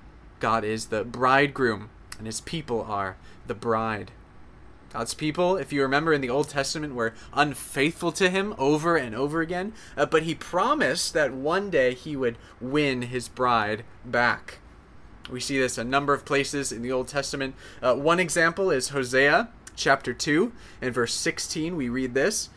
God 0.40 0.64
is 0.64 0.86
the 0.86 1.04
bridegroom, 1.04 1.90
and 2.18 2.26
His 2.26 2.40
people 2.40 2.82
are 2.82 3.16
the 3.46 3.54
bride. 3.54 4.10
God's 4.92 5.14
people, 5.14 5.56
if 5.56 5.72
you 5.72 5.82
remember 5.82 6.12
in 6.12 6.20
the 6.20 6.30
Old 6.30 6.48
Testament, 6.48 6.96
were 6.96 7.14
unfaithful 7.32 8.10
to 8.12 8.28
Him 8.28 8.56
over 8.58 8.96
and 8.96 9.14
over 9.14 9.40
again, 9.40 9.72
uh, 9.96 10.06
but 10.06 10.24
He 10.24 10.34
promised 10.34 11.14
that 11.14 11.32
one 11.32 11.70
day 11.70 11.94
He 11.94 12.16
would 12.16 12.38
win 12.60 13.02
His 13.02 13.28
bride 13.28 13.84
back. 14.04 14.58
We 15.28 15.40
see 15.40 15.58
this 15.58 15.78
a 15.78 15.84
number 15.84 16.14
of 16.14 16.24
places 16.24 16.72
in 16.72 16.82
the 16.82 16.92
Old 16.92 17.08
Testament. 17.08 17.54
Uh, 17.82 17.94
one 17.94 18.18
example 18.18 18.70
is 18.70 18.88
Hosea 18.88 19.48
chapter 19.76 20.12
2 20.12 20.52
and 20.80 20.94
verse 20.94 21.14
16. 21.14 21.76
We 21.76 21.88
read 21.88 22.14
this 22.14 22.48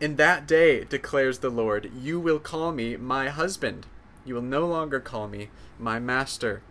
In 0.00 0.16
that 0.16 0.46
day, 0.46 0.84
declares 0.84 1.38
the 1.38 1.50
Lord, 1.50 1.90
you 1.94 2.18
will 2.18 2.38
call 2.38 2.72
me 2.72 2.96
my 2.96 3.28
husband. 3.28 3.86
You 4.24 4.34
will 4.34 4.42
no 4.42 4.66
longer 4.66 5.00
call 5.00 5.28
me 5.28 5.50
my 5.78 5.98
master. 5.98 6.62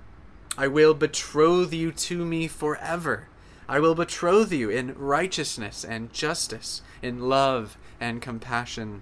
I 0.58 0.68
will 0.68 0.94
betroth 0.94 1.74
you 1.74 1.92
to 1.92 2.26
me 2.26 2.48
forever. 2.48 3.28
I 3.68 3.80
will 3.80 3.96
betroth 3.96 4.52
you 4.52 4.70
in 4.70 4.94
righteousness 4.96 5.84
and 5.84 6.14
justice, 6.14 6.82
in 7.02 7.22
love 7.22 7.78
and 8.00 8.22
compassion. 8.22 9.02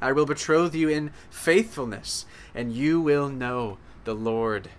I 0.00 0.12
will 0.12 0.26
betroth 0.26 0.74
you 0.74 0.88
in 0.88 1.12
faithfulness, 1.30 2.26
and 2.54 2.72
you 2.72 3.00
will 3.00 3.28
know 3.28 3.78
the 4.04 4.14
Lord 4.14 4.70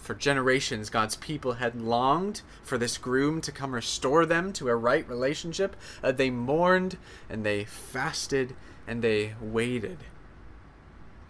For 0.00 0.14
generations, 0.14 0.90
God's 0.90 1.16
people 1.16 1.54
had 1.54 1.80
longed 1.80 2.42
for 2.62 2.78
this 2.78 2.98
groom 2.98 3.40
to 3.42 3.52
come 3.52 3.74
restore 3.74 4.24
them 4.24 4.52
to 4.54 4.68
a 4.68 4.74
right 4.74 5.08
relationship. 5.08 5.76
Uh, 6.02 6.10
they 6.12 6.30
mourned 6.30 6.96
and 7.28 7.44
they 7.44 7.64
fasted 7.64 8.56
and 8.86 9.02
they 9.02 9.34
waited. 9.40 9.98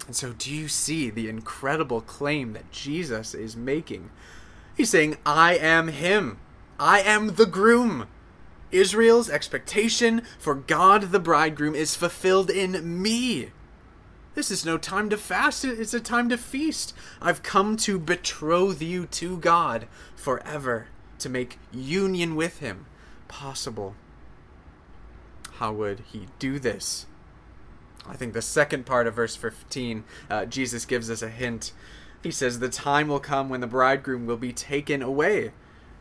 And 0.07 0.17
so, 0.17 0.33
do 0.33 0.53
you 0.53 0.69
see 0.69 1.11
the 1.11 1.29
incredible 1.29 2.01
claim 2.01 2.53
that 2.55 2.71
Jesus 2.71 3.35
is 3.35 3.57
making? 3.57 4.11
He's 4.77 4.91
saying, 4.91 5.19
I 5.27 5.57
am 5.57 5.89
Him. 5.89 6.39
I 6.79 7.01
am 7.01 7.35
the 7.35 7.47
groom. 7.47 8.07
Israel's 8.71 9.29
expectation 9.29 10.23
for 10.39 10.55
God 10.55 11.11
the 11.11 11.21
bridegroom 11.21 11.75
is 11.75 11.97
fulfilled 11.97 12.51
in 12.51 13.03
me. 13.03 13.51
This 14.35 14.51
is 14.51 14.65
no 14.65 14.79
time 14.79 15.11
to 15.11 15.17
fast, 15.17 15.65
it's 15.65 15.93
a 15.93 16.01
time 16.01 16.29
to 16.29 16.39
feast. 16.39 16.95
I've 17.21 17.43
come 17.43 17.77
to 17.79 17.99
betroth 17.99 18.81
you 18.81 19.07
to 19.07 19.37
God 19.39 19.89
forever, 20.15 20.87
to 21.19 21.29
make 21.29 21.59
union 21.73 22.37
with 22.37 22.61
Him 22.61 22.87
possible. 23.27 23.97
How 25.55 25.73
would 25.73 26.05
He 26.13 26.29
do 26.39 26.61
this? 26.61 27.07
I 28.07 28.15
think 28.15 28.33
the 28.33 28.43
second 28.43 28.87
part 28.87 29.09
of 29.09 29.15
verse 29.15 29.35
15, 29.35 30.05
uh, 30.31 30.45
Jesus 30.47 30.85
gives 30.85 31.11
us 31.11 31.23
a 31.23 31.29
hint. 31.29 31.73
He 32.23 32.31
says, 32.31 32.59
The 32.59 32.69
time 32.69 33.09
will 33.09 33.21
come 33.21 33.49
when 33.49 33.61
the 33.61 33.67
bridegroom 33.67 34.27
will 34.27 34.37
be 34.37 34.53
taken 34.53 35.03
away, 35.03 35.53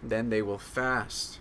then 0.04 0.30
they 0.30 0.44
will 0.44 0.60
fast. 0.60 1.40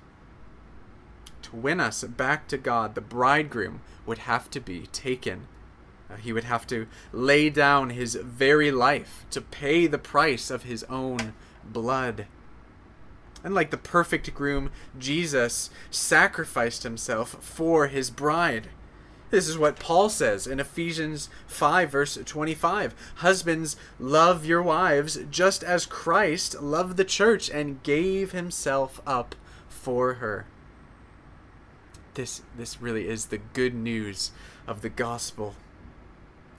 To 1.42 1.56
win 1.56 1.80
us 1.80 2.02
back 2.02 2.48
to 2.48 2.58
God, 2.58 2.94
the 2.94 3.00
bridegroom 3.02 3.82
would 4.06 4.18
have 4.18 4.50
to 4.50 4.60
be 4.60 4.86
taken 4.86 5.48
Uh, 6.10 6.16
he 6.16 6.32
would 6.32 6.44
have 6.44 6.66
to 6.66 6.86
lay 7.12 7.50
down 7.50 7.90
his 7.90 8.14
very 8.14 8.70
life 8.70 9.26
to 9.30 9.40
pay 9.40 9.86
the 9.86 9.98
price 9.98 10.50
of 10.50 10.62
his 10.62 10.84
own 10.84 11.34
blood. 11.64 12.26
And 13.44 13.54
like 13.54 13.70
the 13.70 13.76
perfect 13.76 14.34
groom, 14.34 14.70
Jesus 14.98 15.70
sacrificed 15.90 16.82
himself 16.82 17.36
for 17.40 17.86
his 17.86 18.10
bride. 18.10 18.68
This 19.30 19.46
is 19.46 19.58
what 19.58 19.78
Paul 19.78 20.08
says 20.08 20.46
in 20.46 20.58
Ephesians 20.58 21.28
5, 21.46 21.90
verse 21.90 22.18
25. 22.24 22.94
Husbands, 23.16 23.76
love 23.98 24.46
your 24.46 24.62
wives 24.62 25.18
just 25.30 25.62
as 25.62 25.84
Christ 25.84 26.62
loved 26.62 26.96
the 26.96 27.04
church 27.04 27.50
and 27.50 27.82
gave 27.82 28.32
himself 28.32 29.02
up 29.06 29.34
for 29.68 30.14
her. 30.14 30.46
This, 32.14 32.42
this 32.56 32.80
really 32.80 33.06
is 33.06 33.26
the 33.26 33.38
good 33.38 33.74
news 33.74 34.32
of 34.66 34.80
the 34.80 34.88
gospel. 34.88 35.54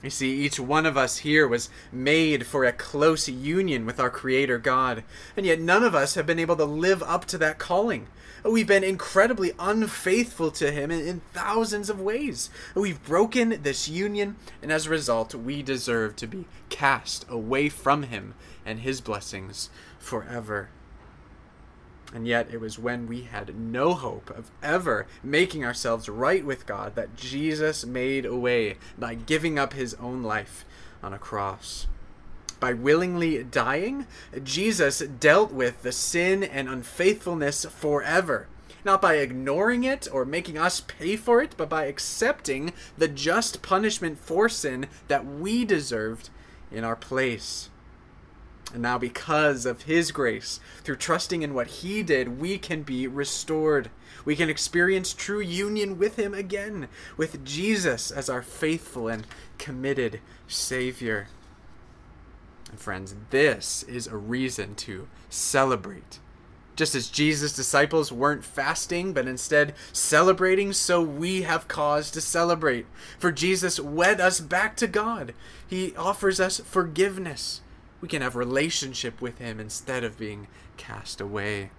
You 0.01 0.09
see, 0.09 0.45
each 0.45 0.59
one 0.59 0.85
of 0.85 0.95
us 0.95 1.17
here 1.19 1.45
was 1.45 1.69
made 1.91 2.45
for 2.45 2.63
a 2.63 2.71
close 2.71 3.27
union 3.27 3.85
with 3.85 3.99
our 3.99 4.09
Creator 4.09 4.59
God, 4.59 5.03
and 5.35 5.45
yet 5.45 5.59
none 5.59 5.83
of 5.83 5.93
us 5.93 6.15
have 6.15 6.25
been 6.25 6.39
able 6.39 6.55
to 6.55 6.63
live 6.63 7.03
up 7.03 7.25
to 7.25 7.37
that 7.39 7.59
calling. 7.59 8.07
We've 8.45 8.65
been 8.65 8.85
incredibly 8.85 9.51
unfaithful 9.59 10.51
to 10.51 10.71
Him 10.71 10.89
in, 10.89 11.19
thousands 11.33 11.89
of 11.89 11.99
ways. 11.99 12.49
We've 12.73 13.03
broken 13.03 13.61
this 13.61 13.89
union, 13.89 14.37
and 14.61 14.71
as 14.71 14.85
a 14.85 14.89
result, 14.89 15.35
we 15.35 15.61
deserve 15.61 16.15
to 16.17 16.27
be 16.27 16.45
cast 16.69 17.25
away 17.29 17.67
from 17.67 18.03
Him 18.03 18.35
and 18.65 18.79
His 18.79 19.01
blessings 19.01 19.69
forever. 19.99 20.69
And 22.13 22.27
yet, 22.27 22.49
it 22.51 22.59
was 22.59 22.79
when 22.79 23.07
we 23.07 23.21
had 23.21 23.55
no 23.55 23.93
hope 23.93 24.31
of 24.31 24.49
ever 24.63 25.05
making 25.23 25.63
ourselves 25.63 26.09
right 26.09 26.43
with 26.43 26.65
God 26.65 26.95
that 26.95 27.15
Jesus 27.15 27.85
made 27.85 28.25
a 28.25 28.35
way 28.35 28.77
by 28.97 29.13
giving 29.13 29.59
up 29.59 29.73
his 29.73 29.93
own 29.95 30.23
life 30.23 30.65
on 31.03 31.13
a 31.13 31.19
cross. 31.19 31.85
By 32.59 32.73
willingly 32.73 33.43
dying, 33.43 34.07
Jesus 34.43 34.99
dealt 34.99 35.51
with 35.51 35.83
the 35.83 35.91
sin 35.91 36.43
and 36.43 36.67
unfaithfulness 36.67 37.65
forever. 37.65 38.47
Not 38.83 39.01
by 39.01 39.15
ignoring 39.15 39.83
it 39.83 40.07
or 40.11 40.25
making 40.25 40.57
us 40.57 40.81
pay 40.81 41.15
for 41.15 41.41
it, 41.41 41.53
but 41.57 41.69
by 41.69 41.85
accepting 41.85 42.73
the 42.97 43.07
just 43.07 43.61
punishment 43.61 44.17
for 44.17 44.49
sin 44.49 44.87
that 45.07 45.25
we 45.25 45.63
deserved 45.63 46.29
in 46.71 46.83
our 46.83 46.95
place. 46.95 47.69
And 48.73 48.83
now, 48.83 48.97
because 48.97 49.65
of 49.65 49.83
His 49.83 50.11
grace, 50.11 50.59
through 50.83 50.97
trusting 50.97 51.41
in 51.41 51.53
what 51.53 51.67
He 51.67 52.03
did, 52.03 52.39
we 52.39 52.57
can 52.57 52.83
be 52.83 53.07
restored. 53.07 53.89
We 54.25 54.35
can 54.35 54.49
experience 54.49 55.13
true 55.13 55.39
union 55.39 55.97
with 55.97 56.17
Him 56.17 56.33
again, 56.33 56.87
with 57.17 57.43
Jesus 57.43 58.11
as 58.11 58.29
our 58.29 58.43
faithful 58.43 59.07
and 59.07 59.25
committed 59.57 60.19
Savior. 60.47 61.27
And 62.69 62.79
friends, 62.79 63.15
this 63.31 63.81
is 63.83 64.05
a 64.05 64.17
reason 64.17 64.75
to 64.75 65.07
celebrate. 65.29 66.19
Just 66.75 66.95
as 66.95 67.09
Jesus' 67.09 67.55
disciples 67.55 68.11
weren't 68.11 68.45
fasting, 68.45 69.11
but 69.11 69.27
instead 69.27 69.73
celebrating, 69.91 70.71
so 70.71 71.01
we 71.01 71.41
have 71.41 71.67
cause 71.67 72.11
to 72.11 72.21
celebrate. 72.21 72.85
For 73.17 73.31
Jesus 73.31 73.79
wed 73.79 74.21
us 74.21 74.39
back 74.39 74.77
to 74.77 74.87
God. 74.87 75.33
He 75.67 75.95
offers 75.97 76.39
us 76.39 76.59
forgiveness 76.59 77.61
we 78.01 78.07
can 78.07 78.21
have 78.21 78.35
relationship 78.35 79.21
with 79.21 79.37
him 79.39 79.59
instead 79.59 80.03
of 80.03 80.17
being 80.17 80.47
cast 80.77 81.19
away. 81.19 81.71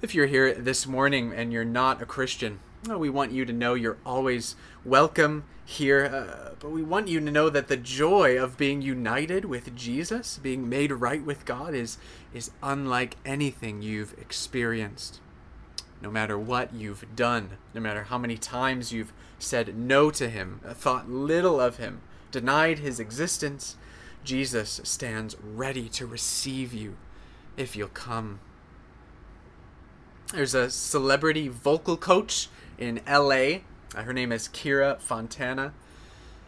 If 0.00 0.14
you're 0.14 0.26
here 0.26 0.54
this 0.54 0.86
morning 0.86 1.32
and 1.34 1.52
you're 1.52 1.64
not 1.64 2.02
a 2.02 2.06
Christian, 2.06 2.60
we 2.88 3.08
want 3.08 3.32
you 3.32 3.44
to 3.44 3.52
know 3.52 3.74
you're 3.74 3.98
always 4.04 4.56
welcome 4.84 5.44
here, 5.64 6.04
uh, 6.04 6.54
but 6.58 6.70
we 6.70 6.82
want 6.82 7.08
you 7.08 7.20
to 7.20 7.30
know 7.30 7.48
that 7.48 7.68
the 7.68 7.76
joy 7.76 8.36
of 8.36 8.56
being 8.56 8.82
united 8.82 9.44
with 9.44 9.74
Jesus, 9.76 10.38
being 10.38 10.68
made 10.68 10.90
right 10.90 11.22
with 11.24 11.44
God, 11.44 11.74
is, 11.74 11.98
is 12.34 12.50
unlike 12.62 13.16
anything 13.24 13.82
you've 13.82 14.18
experienced. 14.18 15.20
No 16.00 16.10
matter 16.10 16.36
what 16.36 16.74
you've 16.74 17.04
done, 17.14 17.50
no 17.74 17.80
matter 17.80 18.04
how 18.04 18.18
many 18.18 18.36
times 18.36 18.92
you've 18.92 19.12
said 19.38 19.76
no 19.76 20.10
to 20.10 20.28
Him, 20.28 20.60
thought 20.64 21.08
little 21.08 21.60
of 21.60 21.76
Him, 21.76 22.00
denied 22.32 22.80
his 22.80 22.98
existence, 22.98 23.76
Jesus 24.24 24.80
stands 24.82 25.36
ready 25.42 25.88
to 25.90 26.06
receive 26.06 26.72
you 26.72 26.96
if 27.56 27.76
you'll 27.76 27.88
come. 27.88 28.40
There's 30.32 30.54
a 30.54 30.70
celebrity 30.70 31.48
vocal 31.48 31.96
coach 31.96 32.48
in 32.78 33.00
LA. 33.06 33.60
Uh, 33.94 34.02
her 34.04 34.12
name 34.12 34.32
is 34.32 34.48
Kira 34.48 34.98
Fontana. 34.98 35.74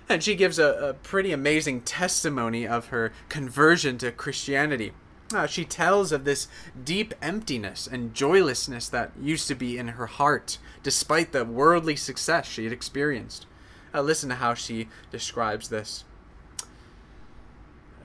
And 0.08 0.22
she 0.22 0.34
gives 0.34 0.58
a, 0.58 0.72
a 0.72 0.94
pretty 0.94 1.32
amazing 1.32 1.82
testimony 1.82 2.66
of 2.66 2.86
her 2.86 3.12
conversion 3.28 3.98
to 3.98 4.12
Christianity. 4.12 4.92
Uh, 5.32 5.46
she 5.46 5.64
tells 5.64 6.12
of 6.12 6.24
this 6.24 6.48
deep 6.82 7.14
emptiness 7.20 7.86
and 7.90 8.14
joylessness 8.14 8.88
that 8.88 9.12
used 9.20 9.48
to 9.48 9.54
be 9.54 9.78
in 9.78 9.88
her 9.88 10.06
heart, 10.06 10.58
despite 10.82 11.32
the 11.32 11.44
worldly 11.44 11.96
success 11.96 12.46
she 12.46 12.64
had 12.64 12.72
experienced. 12.72 13.46
Uh, 13.94 14.02
listen 14.02 14.28
to 14.28 14.34
how 14.34 14.54
she 14.54 14.88
describes 15.12 15.68
this. 15.68 16.04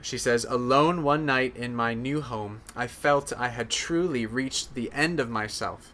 She 0.02 0.16
says, 0.16 0.46
Alone 0.48 1.02
one 1.02 1.26
night 1.26 1.56
in 1.56 1.74
my 1.74 1.94
new 1.94 2.20
home, 2.20 2.62
I 2.76 2.86
felt 2.86 3.32
I 3.36 3.48
had 3.48 3.70
truly 3.70 4.24
reached 4.24 4.74
the 4.74 4.90
end 4.92 5.20
of 5.20 5.28
myself. 5.28 5.92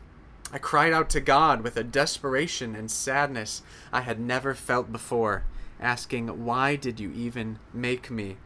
I 0.52 0.58
cried 0.58 0.92
out 0.92 1.10
to 1.10 1.20
God 1.20 1.62
with 1.62 1.76
a 1.76 1.82
desperation 1.82 2.76
and 2.76 2.90
sadness 2.90 3.62
I 3.92 4.02
had 4.02 4.20
never 4.20 4.54
felt 4.54 4.92
before, 4.92 5.44
asking, 5.80 6.44
Why 6.44 6.76
did 6.76 7.00
you 7.00 7.10
even 7.12 7.58
make 7.72 8.10
me? 8.10 8.36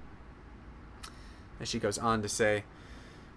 And 1.58 1.68
she 1.68 1.78
goes 1.78 1.98
on 1.98 2.22
to 2.22 2.28
say, 2.28 2.64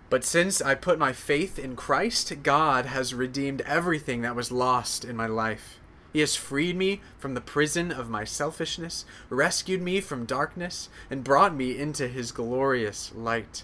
But 0.10 0.24
since 0.24 0.62
I 0.62 0.76
put 0.76 0.98
my 0.98 1.12
faith 1.12 1.60
in 1.60 1.76
Christ, 1.76 2.32
God 2.42 2.86
has 2.86 3.14
redeemed 3.14 3.62
everything 3.62 4.22
that 4.22 4.36
was 4.36 4.50
lost 4.50 5.04
in 5.04 5.18
my 5.18 5.28
life. 5.28 5.80
He 6.14 6.20
has 6.20 6.36
freed 6.36 6.78
me 6.78 7.02
from 7.18 7.34
the 7.34 7.42
prison 7.42 7.92
of 7.92 8.08
my 8.08 8.24
selfishness, 8.24 9.04
rescued 9.30 9.82
me 9.82 10.00
from 10.00 10.26
darkness, 10.26 10.90
and 11.10 11.24
brought 11.24 11.56
me 11.56 11.78
into 11.78 12.08
his 12.08 12.32
glorious 12.32 13.12
light. 13.16 13.64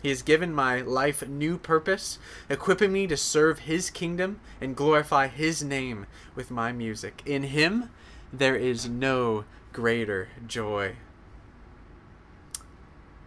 He 0.00 0.08
has 0.08 0.22
given 0.22 0.54
my 0.54 0.80
life 0.80 1.26
new 1.28 1.58
purpose, 1.58 2.18
equipping 2.48 2.92
me 2.92 3.08
to 3.08 3.16
serve 3.16 3.60
his 3.60 3.90
kingdom 3.90 4.40
and 4.60 4.76
glorify 4.76 5.26
his 5.26 5.64
name 5.64 6.06
with 6.36 6.50
my 6.50 6.70
music. 6.70 7.22
In 7.26 7.42
him 7.42 7.90
there 8.32 8.56
is 8.56 8.88
no 8.88 9.44
greater 9.72 10.28
joy. 10.46 10.94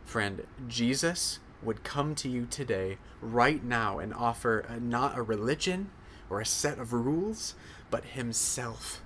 Friend, 0.06 0.48
Jesus 0.68 1.40
would 1.62 1.84
come 1.84 2.16
to 2.16 2.30
you 2.30 2.46
today, 2.46 2.98
right 3.22 3.64
now, 3.64 4.00
and 4.00 4.14
offer 4.14 4.66
not 4.80 5.18
a 5.18 5.22
religion 5.22 5.90
or 6.30 6.42
a 6.42 6.46
set 6.46 6.80
of 6.80 6.94
rules, 6.94 7.56
but 7.90 8.06
Himself, 8.06 9.02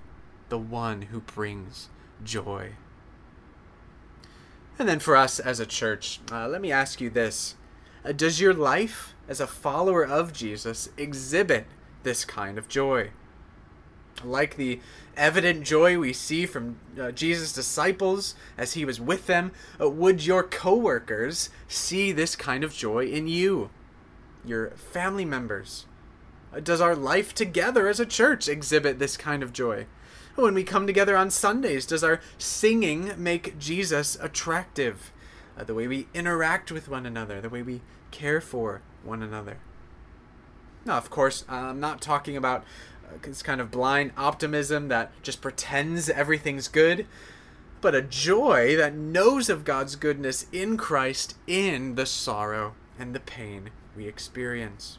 the 0.48 0.58
one 0.58 1.02
who 1.02 1.20
brings 1.20 1.88
joy. 2.24 2.72
And 4.78 4.88
then 4.88 5.00
for 5.00 5.16
us 5.16 5.40
as 5.40 5.58
a 5.58 5.66
church, 5.66 6.20
uh, 6.30 6.46
let 6.48 6.60
me 6.60 6.70
ask 6.70 7.00
you 7.00 7.10
this 7.10 7.56
uh, 8.04 8.12
Does 8.12 8.40
your 8.40 8.54
life 8.54 9.14
as 9.28 9.40
a 9.40 9.46
follower 9.46 10.06
of 10.06 10.32
Jesus 10.32 10.88
exhibit 10.96 11.66
this 12.04 12.24
kind 12.24 12.58
of 12.58 12.68
joy? 12.68 13.10
Like 14.24 14.56
the 14.56 14.80
evident 15.16 15.64
joy 15.64 15.98
we 15.98 16.12
see 16.12 16.46
from 16.46 16.78
uh, 16.98 17.10
Jesus' 17.10 17.52
disciples 17.52 18.34
as 18.56 18.74
he 18.74 18.84
was 18.84 19.00
with 19.00 19.26
them, 19.26 19.52
uh, 19.80 19.90
would 19.90 20.24
your 20.24 20.44
coworkers 20.44 21.50
see 21.66 22.12
this 22.12 22.36
kind 22.36 22.62
of 22.62 22.72
joy 22.72 23.06
in 23.06 23.26
you? 23.26 23.70
Your 24.44 24.70
family 24.70 25.24
members? 25.24 25.86
Uh, 26.54 26.60
does 26.60 26.80
our 26.80 26.96
life 26.96 27.34
together 27.34 27.88
as 27.88 28.00
a 28.00 28.06
church 28.06 28.48
exhibit 28.48 28.98
this 28.98 29.16
kind 29.16 29.42
of 29.42 29.52
joy? 29.52 29.86
When 30.34 30.54
we 30.54 30.64
come 30.64 30.86
together 30.86 31.16
on 31.16 31.30
Sundays, 31.30 31.84
does 31.84 32.04
our 32.04 32.20
singing 32.38 33.12
make 33.16 33.58
Jesus 33.58 34.16
attractive? 34.20 35.12
Uh, 35.58 35.64
the 35.64 35.74
way 35.74 35.88
we 35.88 36.06
interact 36.14 36.70
with 36.70 36.88
one 36.88 37.06
another, 37.06 37.40
the 37.40 37.48
way 37.48 37.62
we 37.62 37.80
care 38.10 38.40
for 38.40 38.80
one 39.02 39.22
another. 39.22 39.58
Now, 40.84 40.96
of 40.96 41.10
course, 41.10 41.44
I'm 41.48 41.80
not 41.80 42.00
talking 42.00 42.36
about 42.36 42.64
this 43.22 43.42
kind 43.42 43.60
of 43.60 43.70
blind 43.70 44.12
optimism 44.16 44.88
that 44.88 45.10
just 45.22 45.40
pretends 45.40 46.08
everything's 46.08 46.68
good, 46.68 47.06
but 47.80 47.94
a 47.94 48.02
joy 48.02 48.76
that 48.76 48.94
knows 48.94 49.48
of 49.48 49.64
God's 49.64 49.96
goodness 49.96 50.46
in 50.52 50.76
Christ 50.76 51.34
in 51.46 51.94
the 51.94 52.06
sorrow 52.06 52.74
and 52.98 53.14
the 53.14 53.20
pain 53.20 53.70
we 53.96 54.06
experience. 54.06 54.98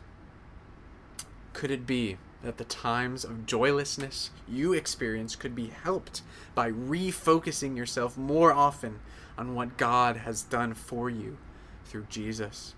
Could 1.60 1.72
it 1.72 1.86
be 1.86 2.16
that 2.42 2.58
the 2.58 2.64
times 2.64 3.26
of 3.26 3.46
joylessness 3.46 4.30
you 4.48 4.72
experience 4.72 5.36
could 5.36 5.54
be 5.54 5.68
helped 5.68 6.22
by 6.56 6.72
refocusing 6.72 7.76
yourself 7.76 8.18
more 8.18 8.54
often 8.54 9.00
on 9.38 9.56
what 9.56 9.76
God 9.76 10.16
has 10.16 10.42
done 10.42 10.74
for 10.74 11.10
you 11.10 11.38
through 11.84 12.06
Jesus? 12.10 12.76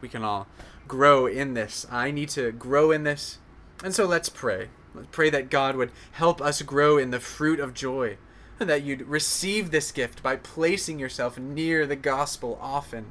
We 0.00 0.08
can 0.08 0.22
all 0.22 0.46
grow 0.86 1.26
in 1.26 1.54
this. 1.54 1.84
I 1.90 2.12
need 2.12 2.28
to 2.28 2.52
grow 2.52 2.92
in 2.92 3.02
this 3.02 3.38
and 3.82 3.92
so 3.92 4.06
let's 4.06 4.28
pray. 4.28 4.68
Let's 4.94 5.08
pray 5.10 5.28
that 5.30 5.50
God 5.50 5.74
would 5.74 5.90
help 6.12 6.40
us 6.40 6.62
grow 6.62 6.96
in 6.96 7.10
the 7.10 7.18
fruit 7.18 7.58
of 7.58 7.74
joy, 7.74 8.18
and 8.60 8.70
that 8.70 8.84
you'd 8.84 9.08
receive 9.08 9.72
this 9.72 9.90
gift 9.90 10.22
by 10.22 10.36
placing 10.36 11.00
yourself 11.00 11.40
near 11.40 11.88
the 11.88 11.96
gospel 11.96 12.56
often. 12.62 13.10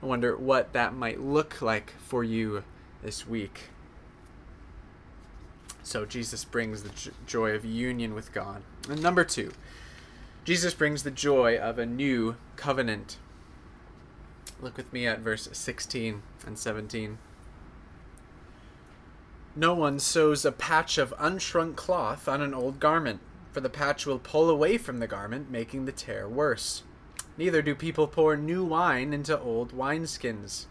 I 0.00 0.06
wonder 0.06 0.36
what 0.36 0.74
that 0.74 0.94
might 0.94 1.20
look 1.20 1.60
like 1.60 1.94
for 1.98 2.22
you 2.22 2.62
this 3.02 3.26
week. 3.26 3.70
So 5.82 6.04
Jesus 6.04 6.44
brings 6.44 6.82
the 6.82 7.12
joy 7.26 7.52
of 7.52 7.64
union 7.64 8.14
with 8.14 8.32
God. 8.32 8.62
And 8.88 9.02
number 9.02 9.24
two, 9.24 9.52
Jesus 10.44 10.74
brings 10.74 11.02
the 11.02 11.10
joy 11.10 11.56
of 11.56 11.78
a 11.78 11.86
new 11.86 12.36
covenant. 12.56 13.18
Look 14.60 14.76
with 14.76 14.92
me 14.92 15.06
at 15.06 15.20
verse 15.20 15.48
16 15.52 16.22
and 16.46 16.58
17. 16.58 17.18
No 19.56 19.74
one 19.74 19.98
sews 19.98 20.44
a 20.44 20.52
patch 20.52 20.98
of 20.98 21.14
unshrunk 21.18 21.76
cloth 21.76 22.28
on 22.28 22.40
an 22.42 22.54
old 22.54 22.78
garment, 22.80 23.20
for 23.52 23.60
the 23.60 23.70
patch 23.70 24.06
will 24.06 24.18
pull 24.18 24.50
away 24.50 24.78
from 24.78 24.98
the 24.98 25.06
garment, 25.06 25.50
making 25.50 25.84
the 25.84 25.92
tear 25.92 26.28
worse. 26.28 26.82
Neither 27.36 27.62
do 27.62 27.74
people 27.74 28.06
pour 28.06 28.36
new 28.36 28.64
wine 28.64 29.12
into 29.12 29.38
old 29.38 29.72
wineskins. 29.72 30.66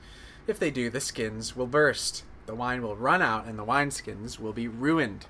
If 0.47 0.59
they 0.59 0.71
do, 0.71 0.89
the 0.89 1.01
skins 1.01 1.55
will 1.55 1.67
burst. 1.67 2.23
The 2.45 2.55
wine 2.55 2.81
will 2.81 2.95
run 2.95 3.21
out, 3.21 3.45
and 3.45 3.59
the 3.59 3.65
wineskins 3.65 4.39
will 4.39 4.53
be 4.53 4.67
ruined. 4.67 5.25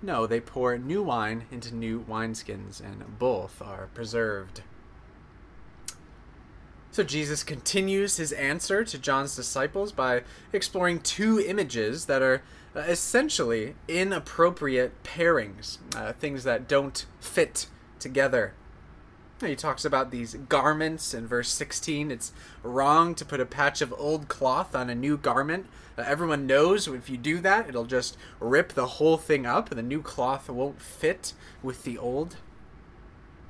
No, 0.00 0.26
they 0.26 0.40
pour 0.40 0.78
new 0.78 1.02
wine 1.02 1.46
into 1.50 1.74
new 1.74 2.04
wineskins, 2.08 2.80
and 2.80 3.18
both 3.18 3.60
are 3.60 3.88
preserved. 3.94 4.62
So 6.92 7.02
Jesus 7.02 7.42
continues 7.42 8.18
his 8.18 8.30
answer 8.30 8.84
to 8.84 8.98
John's 8.98 9.34
disciples 9.34 9.90
by 9.90 10.22
exploring 10.52 11.00
two 11.00 11.40
images 11.40 12.06
that 12.06 12.22
are 12.22 12.42
uh, 12.76 12.80
essentially 12.80 13.74
inappropriate 13.88 15.02
pairings, 15.02 15.78
uh, 15.96 16.12
things 16.12 16.44
that 16.44 16.68
don't 16.68 17.04
fit 17.18 17.66
together. 17.98 18.52
He 19.44 19.56
talks 19.56 19.84
about 19.84 20.10
these 20.10 20.34
garments 20.34 21.14
in 21.14 21.26
verse 21.26 21.48
16. 21.50 22.10
It's 22.10 22.32
wrong 22.62 23.14
to 23.14 23.24
put 23.24 23.40
a 23.40 23.46
patch 23.46 23.80
of 23.82 23.94
old 23.96 24.28
cloth 24.28 24.74
on 24.74 24.90
a 24.90 24.94
new 24.94 25.16
garment. 25.16 25.66
Uh, 25.96 26.02
everyone 26.06 26.46
knows 26.46 26.88
if 26.88 27.08
you 27.08 27.16
do 27.16 27.38
that, 27.40 27.68
it'll 27.68 27.84
just 27.84 28.16
rip 28.40 28.72
the 28.72 28.86
whole 28.86 29.16
thing 29.16 29.46
up, 29.46 29.70
and 29.70 29.78
the 29.78 29.82
new 29.82 30.02
cloth 30.02 30.48
won't 30.48 30.80
fit 30.80 31.32
with 31.62 31.84
the 31.84 31.98
old. 31.98 32.36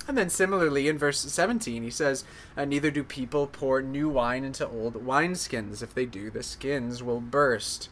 And 0.07 0.19
then 0.19 0.29
similarly 0.29 0.89
in 0.89 0.99
verse 0.99 1.21
17, 1.21 1.83
he 1.83 1.91
says, 1.91 2.25
uh, 2.57 2.65
Neither 2.65 2.91
do 2.91 3.03
people 3.03 3.47
pour 3.47 3.81
new 3.81 4.09
wine 4.09 4.45
into 4.45 4.69
old 4.69 4.95
wineskins. 4.95 5.83
If 5.83 5.95
they 5.95 6.05
do, 6.05 6.31
the 6.31 6.43
skins 6.43 7.03
will 7.03 7.21
burst. 7.21 7.89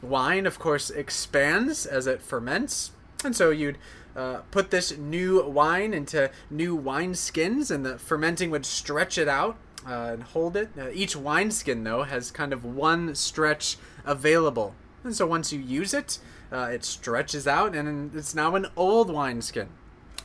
Wine, 0.00 0.46
of 0.46 0.58
course, 0.58 0.90
expands 0.90 1.84
as 1.84 2.06
it 2.06 2.22
ferments. 2.22 2.92
And 3.24 3.34
so 3.34 3.50
you'd 3.50 3.78
uh, 4.16 4.40
put 4.50 4.70
this 4.70 4.96
new 4.96 5.46
wine 5.46 5.92
into 5.92 6.30
new 6.50 6.74
wine 6.74 7.14
skins, 7.14 7.70
and 7.70 7.84
the 7.84 7.98
fermenting 7.98 8.50
would 8.50 8.64
stretch 8.64 9.18
it 9.18 9.28
out 9.28 9.58
uh, 9.86 10.10
and 10.12 10.22
hold 10.22 10.56
it. 10.56 10.70
Uh, 10.78 10.88
each 10.92 11.14
wineskin, 11.14 11.84
though, 11.84 12.04
has 12.04 12.30
kind 12.30 12.52
of 12.52 12.64
one 12.64 13.14
stretch 13.14 13.76
available. 14.04 14.74
And 15.04 15.14
so 15.14 15.26
once 15.26 15.52
you 15.52 15.60
use 15.60 15.92
it, 15.92 16.18
uh, 16.50 16.70
it 16.72 16.84
stretches 16.84 17.46
out, 17.46 17.74
and 17.74 18.14
it's 18.14 18.34
now 18.34 18.54
an 18.54 18.66
old 18.74 19.10
wineskin. 19.12 19.68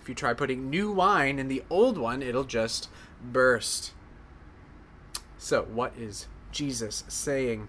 If 0.01 0.08
you 0.08 0.15
try 0.15 0.34
putting 0.34 0.69
new 0.69 0.91
wine 0.91 1.38
in 1.38 1.47
the 1.47 1.63
old 1.69 1.97
one, 1.97 2.21
it'll 2.21 2.43
just 2.43 2.89
burst. 3.21 3.91
So, 5.38 5.63
what 5.63 5.93
is 5.97 6.27
Jesus 6.51 7.04
saying? 7.08 7.67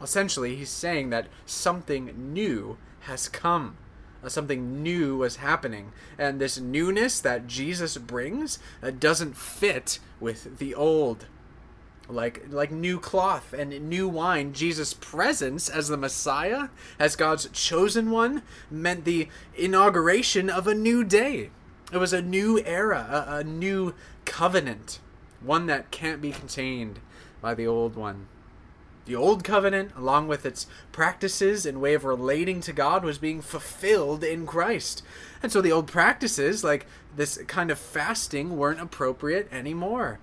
Essentially, 0.00 0.56
he's 0.56 0.70
saying 0.70 1.10
that 1.10 1.28
something 1.44 2.32
new 2.32 2.78
has 3.00 3.28
come. 3.28 3.76
Uh, 4.22 4.28
something 4.28 4.82
new 4.82 5.16
was 5.16 5.36
happening. 5.36 5.92
And 6.18 6.40
this 6.40 6.58
newness 6.58 7.20
that 7.20 7.46
Jesus 7.46 7.96
brings 7.96 8.58
uh, 8.82 8.90
doesn't 8.90 9.36
fit 9.36 9.98
with 10.20 10.58
the 10.58 10.74
old. 10.74 11.26
Like 12.08 12.44
like 12.50 12.70
new 12.70 13.00
cloth 13.00 13.52
and 13.52 13.70
new 13.88 14.06
wine 14.06 14.52
jesus 14.52 14.94
presence 14.94 15.68
as 15.68 15.88
the 15.88 15.96
messiah 15.96 16.68
as 17.00 17.16
god's 17.16 17.48
chosen 17.48 18.12
one 18.12 18.42
meant 18.70 19.04
the 19.04 19.26
inauguration 19.56 20.48
of 20.48 20.68
a 20.68 20.74
new 20.74 21.02
day. 21.02 21.50
It 21.92 21.98
was 21.98 22.12
a 22.12 22.22
new 22.22 22.62
era 22.64 23.26
a, 23.28 23.38
a 23.38 23.44
new 23.44 23.92
covenant 24.24 25.00
one 25.40 25.66
that 25.66 25.90
can't 25.90 26.22
be 26.22 26.30
contained 26.30 27.00
by 27.40 27.54
the 27.54 27.66
old 27.66 27.96
one 27.96 28.28
the 29.06 29.16
old 29.16 29.42
covenant 29.42 29.90
along 29.96 30.28
with 30.28 30.44
its 30.44 30.66
practices 30.92 31.64
and 31.64 31.80
way 31.80 31.94
of 31.94 32.04
relating 32.04 32.60
to 32.60 32.72
god 32.72 33.04
was 33.04 33.18
being 33.18 33.40
fulfilled 33.40 34.22
in 34.22 34.46
christ 34.46 35.02
and 35.42 35.50
so 35.50 35.60
the 35.60 35.72
old 35.72 35.86
practices 35.86 36.62
like 36.62 36.86
this 37.16 37.38
kind 37.46 37.70
of 37.70 37.78
fasting 37.78 38.56
weren't 38.56 38.80
appropriate 38.80 39.48
anymore 39.52 40.18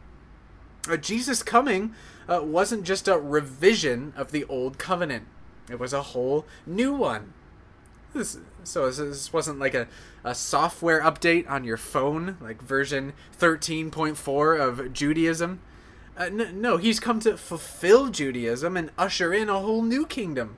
uh, 0.90 0.98
Jesus 0.98 1.44
coming 1.44 1.94
uh, 2.28 2.42
wasn't 2.44 2.84
just 2.84 3.08
a 3.08 3.18
revision 3.18 4.14
of 4.16 4.32
the 4.32 4.44
old 4.46 4.78
covenant, 4.78 5.28
it 5.70 5.80
was 5.80 5.94
a 5.94 6.02
whole 6.02 6.46
new 6.66 6.94
one. 6.94 7.34
This, 8.14 8.38
so 8.64 8.92
this 8.92 9.34
wasn't 9.34 9.60
like 9.60 9.74
a, 9.74 9.88
a 10.24 10.36
software 10.36 11.02
update 11.02 11.50
on 11.50 11.64
your 11.64 11.78
phone, 11.78 12.38
like 12.42 12.62
version 12.62 13.14
13.4 13.40 14.60
of 14.60 14.94
Judaism. 14.94 15.62
Uh, 16.18 16.26
n- 16.26 16.62
no, 16.62 16.78
he's 16.78 17.00
come 17.00 17.20
to 17.22 17.38
fulfill 17.38 18.10
Judaism 18.10 18.78
and 18.78 18.92
usher 18.98 19.34
in 19.34 19.50
a 19.50 19.60
whole 19.60 19.82
new 19.82 20.06
kingdom. 20.06 20.58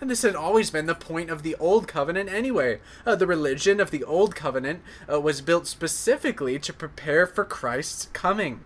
And 0.00 0.10
this 0.10 0.22
had 0.22 0.34
always 0.34 0.70
been 0.70 0.86
the 0.86 0.94
point 0.94 1.28
of 1.28 1.42
the 1.42 1.56
Old 1.56 1.86
Covenant 1.86 2.30
anyway. 2.30 2.80
Uh, 3.04 3.16
the 3.16 3.26
religion 3.26 3.80
of 3.80 3.90
the 3.90 4.02
Old 4.04 4.34
Covenant 4.34 4.80
uh, 5.10 5.20
was 5.20 5.42
built 5.42 5.66
specifically 5.66 6.58
to 6.58 6.72
prepare 6.72 7.26
for 7.26 7.44
Christ's 7.44 8.08
coming. 8.12 8.60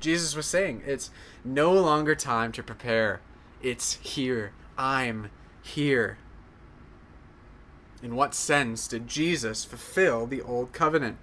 Jesus 0.00 0.36
was 0.36 0.46
saying, 0.46 0.82
it's 0.86 1.10
no 1.44 1.72
longer 1.72 2.14
time 2.14 2.52
to 2.52 2.62
prepare. 2.62 3.20
It's 3.60 3.94
here. 3.94 4.52
I'm 4.78 5.30
here. 5.62 6.18
In 8.02 8.16
what 8.16 8.34
sense 8.34 8.88
did 8.88 9.08
Jesus 9.08 9.64
fulfill 9.64 10.26
the 10.26 10.40
old 10.40 10.72
covenant? 10.72 11.18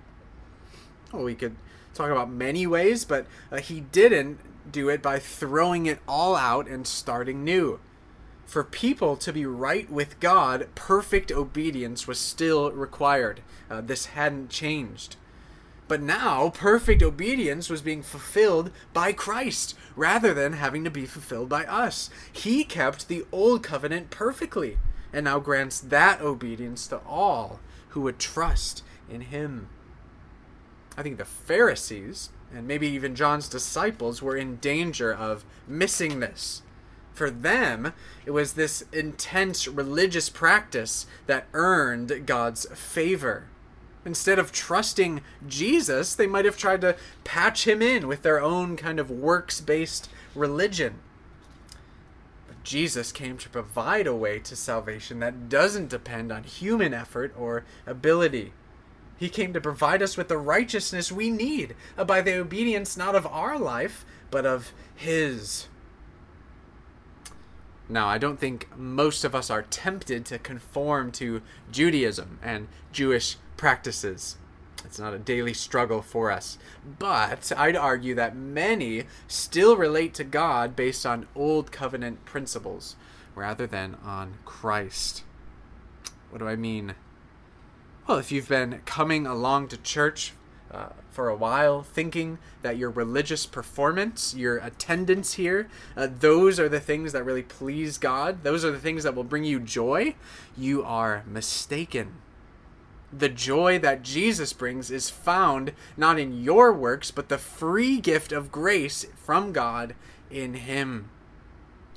Well, 1.12 1.24
we 1.24 1.36
could 1.36 1.56
talk 1.98 2.12
about 2.12 2.30
many 2.30 2.66
ways, 2.68 3.06
but 3.06 3.26
uh, 3.52 3.58
he 3.58 3.82
didn't 3.82 4.40
do 4.72 4.90
it 4.90 5.02
by 5.02 5.20
throwing 5.20 5.86
it 5.86 6.00
all 6.08 6.36
out 6.36 6.68
and 6.68 6.86
starting 6.86 7.44
new. 7.44 7.80
For 8.46 8.64
people 8.64 9.18
to 9.18 9.34
be 9.34 9.46
right 9.46 9.90
with 9.90 10.20
God, 10.20 10.70
perfect 10.76 11.32
obedience 11.32 12.08
was 12.08 12.20
still 12.20 12.72
required. 12.72 13.42
Uh, 13.70 13.82
this 13.82 14.08
hadn't 14.08 14.50
changed. 14.50 15.18
But 15.88 16.02
now, 16.02 16.50
perfect 16.50 17.02
obedience 17.02 17.70
was 17.70 17.82
being 17.82 18.04
fulfilled 18.04 18.72
by 18.94 19.14
Christ 19.14 19.76
rather 19.96 20.34
than 20.34 20.54
having 20.54 20.84
to 20.84 20.92
be 20.92 21.06
fulfilled 21.06 21.50
by 21.50 21.66
us. 21.66 22.10
He 22.32 22.64
kept 22.64 23.08
the 23.08 23.26
old 23.32 23.64
covenant 23.64 24.10
perfectly 24.10 24.78
and 25.14 25.26
now 25.26 25.40
grants 25.40 25.80
that 25.80 26.22
obedience 26.22 26.88
to 26.88 26.98
all 27.00 27.60
who 27.90 28.02
would 28.02 28.20
trust 28.20 28.84
in 29.10 29.22
him. 29.22 29.70
I 30.98 31.04
think 31.04 31.18
the 31.18 31.26
Pharisees, 31.26 32.30
and 32.54 32.68
maybe 32.68 32.88
even 32.88 33.16
John's 33.16 33.48
disciples, 33.48 34.22
were 34.22 34.36
in 34.36 34.58
danger 34.58 35.14
of 35.14 35.46
missing 35.68 36.20
this. 36.20 36.64
For 37.14 37.30
them, 37.30 37.94
it 38.26 38.32
was 38.32 38.54
this 38.54 38.84
intense 38.92 39.68
religious 39.68 40.30
practice 40.30 41.06
that 41.28 41.48
earned 41.54 42.26
God's 42.26 42.66
favor. 42.74 43.46
Instead 44.06 44.40
of 44.40 44.52
trusting 44.52 45.22
Jesus, 45.48 46.16
they 46.16 46.28
might 46.28 46.46
have 46.46 46.58
tried 46.58 46.82
to 46.82 46.96
patch 47.24 47.68
him 47.68 47.82
in 47.82 48.08
with 48.08 48.22
their 48.22 48.42
own 48.42 48.78
kind 48.78 49.00
of 49.00 49.12
works 49.12 49.60
based 49.62 50.10
religion. 50.34 50.96
But 52.48 52.64
Jesus 52.64 53.12
came 53.12 53.38
to 53.40 53.50
provide 53.50 54.08
a 54.08 54.16
way 54.16 54.40
to 54.40 54.56
salvation 54.56 55.20
that 55.20 55.50
doesn't 55.50 55.90
depend 55.90 56.32
on 56.32 56.44
human 56.44 56.94
effort 56.94 57.34
or 57.38 57.66
ability. 57.86 58.54
He 59.18 59.30
came 59.30 59.54
to 59.54 59.62
provide 59.62 60.02
us 60.02 60.16
with 60.16 60.28
the 60.28 60.38
righteousness 60.38 61.12
we 61.12 61.30
need 61.30 61.76
uh, 61.98 62.06
by 62.06 62.22
the 62.22 62.38
obedience 62.38 62.96
not 62.96 63.16
of 63.16 63.26
our 63.26 63.58
life, 63.58 64.06
but 64.30 64.46
of 64.46 64.72
His. 64.96 65.68
Now, 67.90 68.08
I 68.08 68.18
don't 68.18 68.40
think 68.40 68.68
most 68.78 69.24
of 69.24 69.34
us 69.34 69.50
are 69.50 69.62
tempted 69.64 70.26
to 70.26 70.40
conform 70.40 71.12
to 71.14 71.42
Judaism 71.72 72.40
and 72.44 72.68
Jewish 72.92 73.38
practices. 73.56 74.38
It's 74.84 75.00
not 75.00 75.14
a 75.14 75.20
daily 75.20 75.54
struggle 75.54 76.02
for 76.02 76.32
us. 76.32 76.58
But 77.00 77.52
I'd 77.56 77.76
argue 77.76 78.14
that 78.16 78.36
many 78.36 79.06
still 79.28 79.78
relate 79.78 80.14
to 80.16 80.24
God 80.24 80.76
based 80.76 81.06
on 81.06 81.28
Old 81.36 81.72
Covenant 81.72 82.26
principles 82.26 82.96
rather 83.36 83.68
than 83.68 83.96
on 84.04 84.36
Christ. 84.46 85.24
What 86.30 86.40
do 86.40 86.48
I 86.48 86.56
mean? 86.56 86.96
Well, 88.08 88.20
if 88.20 88.32
you've 88.32 88.48
been 88.48 88.80
coming 88.86 89.28
along 89.28 89.68
to 89.68 89.78
church 89.78 90.32
uh, 90.72 90.92
for 91.12 91.28
a 91.28 91.36
while, 91.36 91.84
thinking 91.84 92.38
that 92.62 92.78
your 92.78 92.90
religious 92.90 93.46
performance, 93.46 94.34
your 94.34 94.60
attendance 94.60 95.34
here, 95.34 95.68
uh, 95.98 96.08
those 96.18 96.58
are 96.58 96.70
the 96.70 96.80
things 96.80 97.12
that 97.12 97.26
really 97.26 97.44
please 97.44 97.98
God, 97.98 98.44
those 98.44 98.64
are 98.64 98.72
the 98.72 98.80
things 98.80 99.04
that 99.04 99.14
will 99.14 99.26
bring 99.26 99.44
you 99.44 99.60
joy, 99.60 100.16
you 100.56 100.86
are 100.86 101.26
mistaken. 101.28 102.14
The 103.12 103.28
joy 103.28 103.78
that 103.80 104.04
Jesus 104.04 104.54
brings 104.54 104.90
is 104.90 105.10
found 105.10 105.74
not 105.98 106.18
in 106.18 106.42
your 106.42 106.72
works, 106.72 107.12
but 107.12 107.28
the 107.28 107.38
free 107.38 108.00
gift 108.00 108.32
of 108.32 108.54
grace 108.54 109.06
from 109.18 109.52
God 109.52 109.96
in 110.32 110.54
Him. 110.54 111.10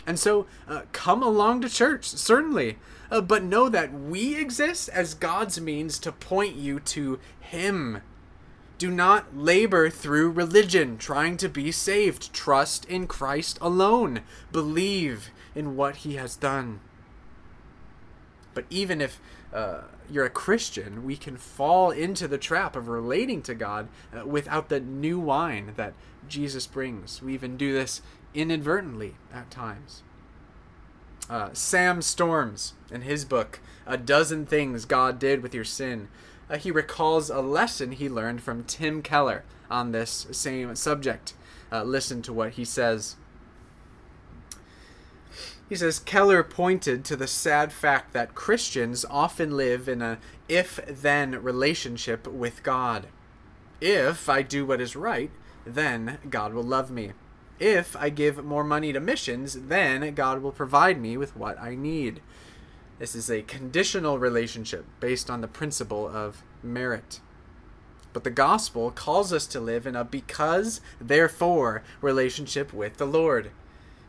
And 0.07 0.19
so, 0.19 0.47
uh, 0.67 0.83
come 0.93 1.23
along 1.23 1.61
to 1.61 1.69
church, 1.69 2.07
certainly, 2.07 2.79
uh, 3.11 3.21
but 3.21 3.43
know 3.43 3.69
that 3.69 3.93
we 3.93 4.37
exist 4.37 4.89
as 4.89 5.15
God's 5.15 5.61
means 5.61 5.99
to 6.01 6.13
point 6.13 6.57
you 6.57 6.81
to 6.81 7.19
Him. 7.41 8.01
Do 8.81 8.91
not 8.91 9.37
labor 9.37 9.91
through 9.91 10.31
religion 10.31 10.97
trying 10.97 11.37
to 11.37 11.51
be 11.51 11.71
saved. 11.71 12.33
Trust 12.33 12.87
in 12.87 13.07
Christ 13.07 13.59
alone. 13.61 14.23
Believe 14.53 15.31
in 15.55 15.77
what 15.77 15.97
he 15.97 16.15
has 16.15 16.35
done. 16.35 16.81
But 18.55 18.65
even 18.71 19.03
if 19.03 19.21
uh, 19.53 19.83
you're 20.11 20.25
a 20.25 20.31
Christian, 20.31 21.05
we 21.05 21.19
can 21.19 21.37
fall 21.37 21.91
into 21.91 22.27
the 22.27 22.39
trap 22.39 22.75
of 22.75 22.89
relating 22.89 23.43
to 23.43 23.55
God 23.55 23.89
uh, 24.17 24.27
without 24.27 24.71
the 24.71 24.81
new 24.81 25.21
wine 25.21 25.75
that 25.77 25.93
Jesus 26.27 26.67
brings. 26.67 27.21
We 27.21 27.35
even 27.35 27.59
do 27.59 27.75
this 27.75 28.01
inadvertently 28.35 29.15
at 29.33 29.51
times. 29.51 30.03
Uh, 31.29 31.51
Sam 31.53 32.03
Storms, 32.03 32.75
in 32.91 33.03
his 33.03 33.25
book, 33.25 33.61
A 33.87 33.97
Dozen 33.97 34.47
Things 34.47 34.85
God 34.85 35.19
Did 35.19 35.43
with 35.43 35.55
Your 35.55 35.65
Sin, 35.65 36.09
uh, 36.49 36.57
he 36.57 36.71
recalls 36.71 37.31
a 37.31 37.41
lesson 37.41 37.93
he 37.93 38.09
learned 38.09 38.43
from 38.43 38.65
Tim 38.65 39.03
Keller 39.03 39.45
on 39.71 39.93
this 39.93 40.27
same 40.33 40.75
subject. 40.75 41.35
Uh, 41.71 41.85
listen 41.85 42.21
to 42.23 42.33
what 42.33 42.53
he 42.53 42.65
says. 42.65 43.17
He 45.69 45.77
says 45.77 46.01
Keller 46.01 46.43
pointed 46.43 47.05
to 47.05 47.15
the 47.15 47.29
sad 47.29 47.73
fact 47.73 48.13
that 48.13 48.35
Christians 48.35 49.05
often 49.09 49.57
live 49.57 49.89
in 49.89 50.03
a 50.03 50.19
if 50.49 50.81
then 50.89 51.41
relationship 51.41 52.27
with 52.27 52.65
God. 52.65 53.07
If 53.81 54.29
I 54.29 54.43
do 54.43 54.67
what 54.67 54.81
is 54.81 54.97
right, 54.97 55.31
then 55.65 56.19
God 56.29 56.53
will 56.53 56.65
love 56.65 56.91
me. 56.91 57.13
If 57.61 57.95
I 57.95 58.09
give 58.09 58.43
more 58.43 58.65
money 58.65 58.91
to 58.95 59.01
missions, 59.01 59.55
then 59.69 60.15
God 60.15 60.43
will 60.43 60.51
provide 60.51 60.99
me 60.99 61.19
with 61.19 61.37
what 61.37 61.61
I 61.61 61.75
need. 61.75 62.23
This 62.99 63.15
is 63.15 63.31
a 63.31 63.43
conditional 63.43 64.19
relationship 64.19 64.87
based 64.99 65.29
on 65.29 65.43
the 65.43 65.47
principle 65.47 66.09
of 66.09 66.43
merit. 66.63 67.21
But 68.15 68.25
the 68.25 68.31
gospel 68.31 68.91
calls 68.91 69.31
us 69.31 69.47
to 69.49 69.61
live 69.61 69.87
in 69.87 69.95
a 69.95 70.05
because, 70.05 70.81
therefore 70.99 71.83
relationship 72.01 72.73
with 72.73 72.97
the 72.97 73.07
Lord. 73.07 73.51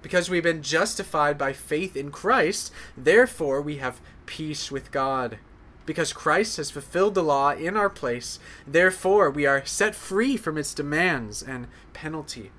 Because 0.01 0.29
we've 0.29 0.43
been 0.43 0.63
justified 0.63 1.37
by 1.37 1.51
faith 1.51 1.97
in 1.97 2.09
Christ, 2.09 2.71
therefore 2.95 3.61
we 3.61 3.77
have 3.77 3.99
peace 4.25 4.71
with 4.71 4.91
God. 4.91 5.39
Because 5.85 6.13
Christ 6.13 6.55
has 6.55 6.71
fulfilled 6.71 7.15
the 7.15 7.23
law 7.23 7.51
in 7.51 7.75
our 7.75 7.89
place, 7.89 8.39
therefore 8.65 9.29
we 9.29 9.45
are 9.45 9.65
set 9.65 9.93
free 9.93 10.37
from 10.37 10.57
its 10.57 10.73
demands 10.73 11.43
and 11.43 11.67
penalty. 11.91 12.51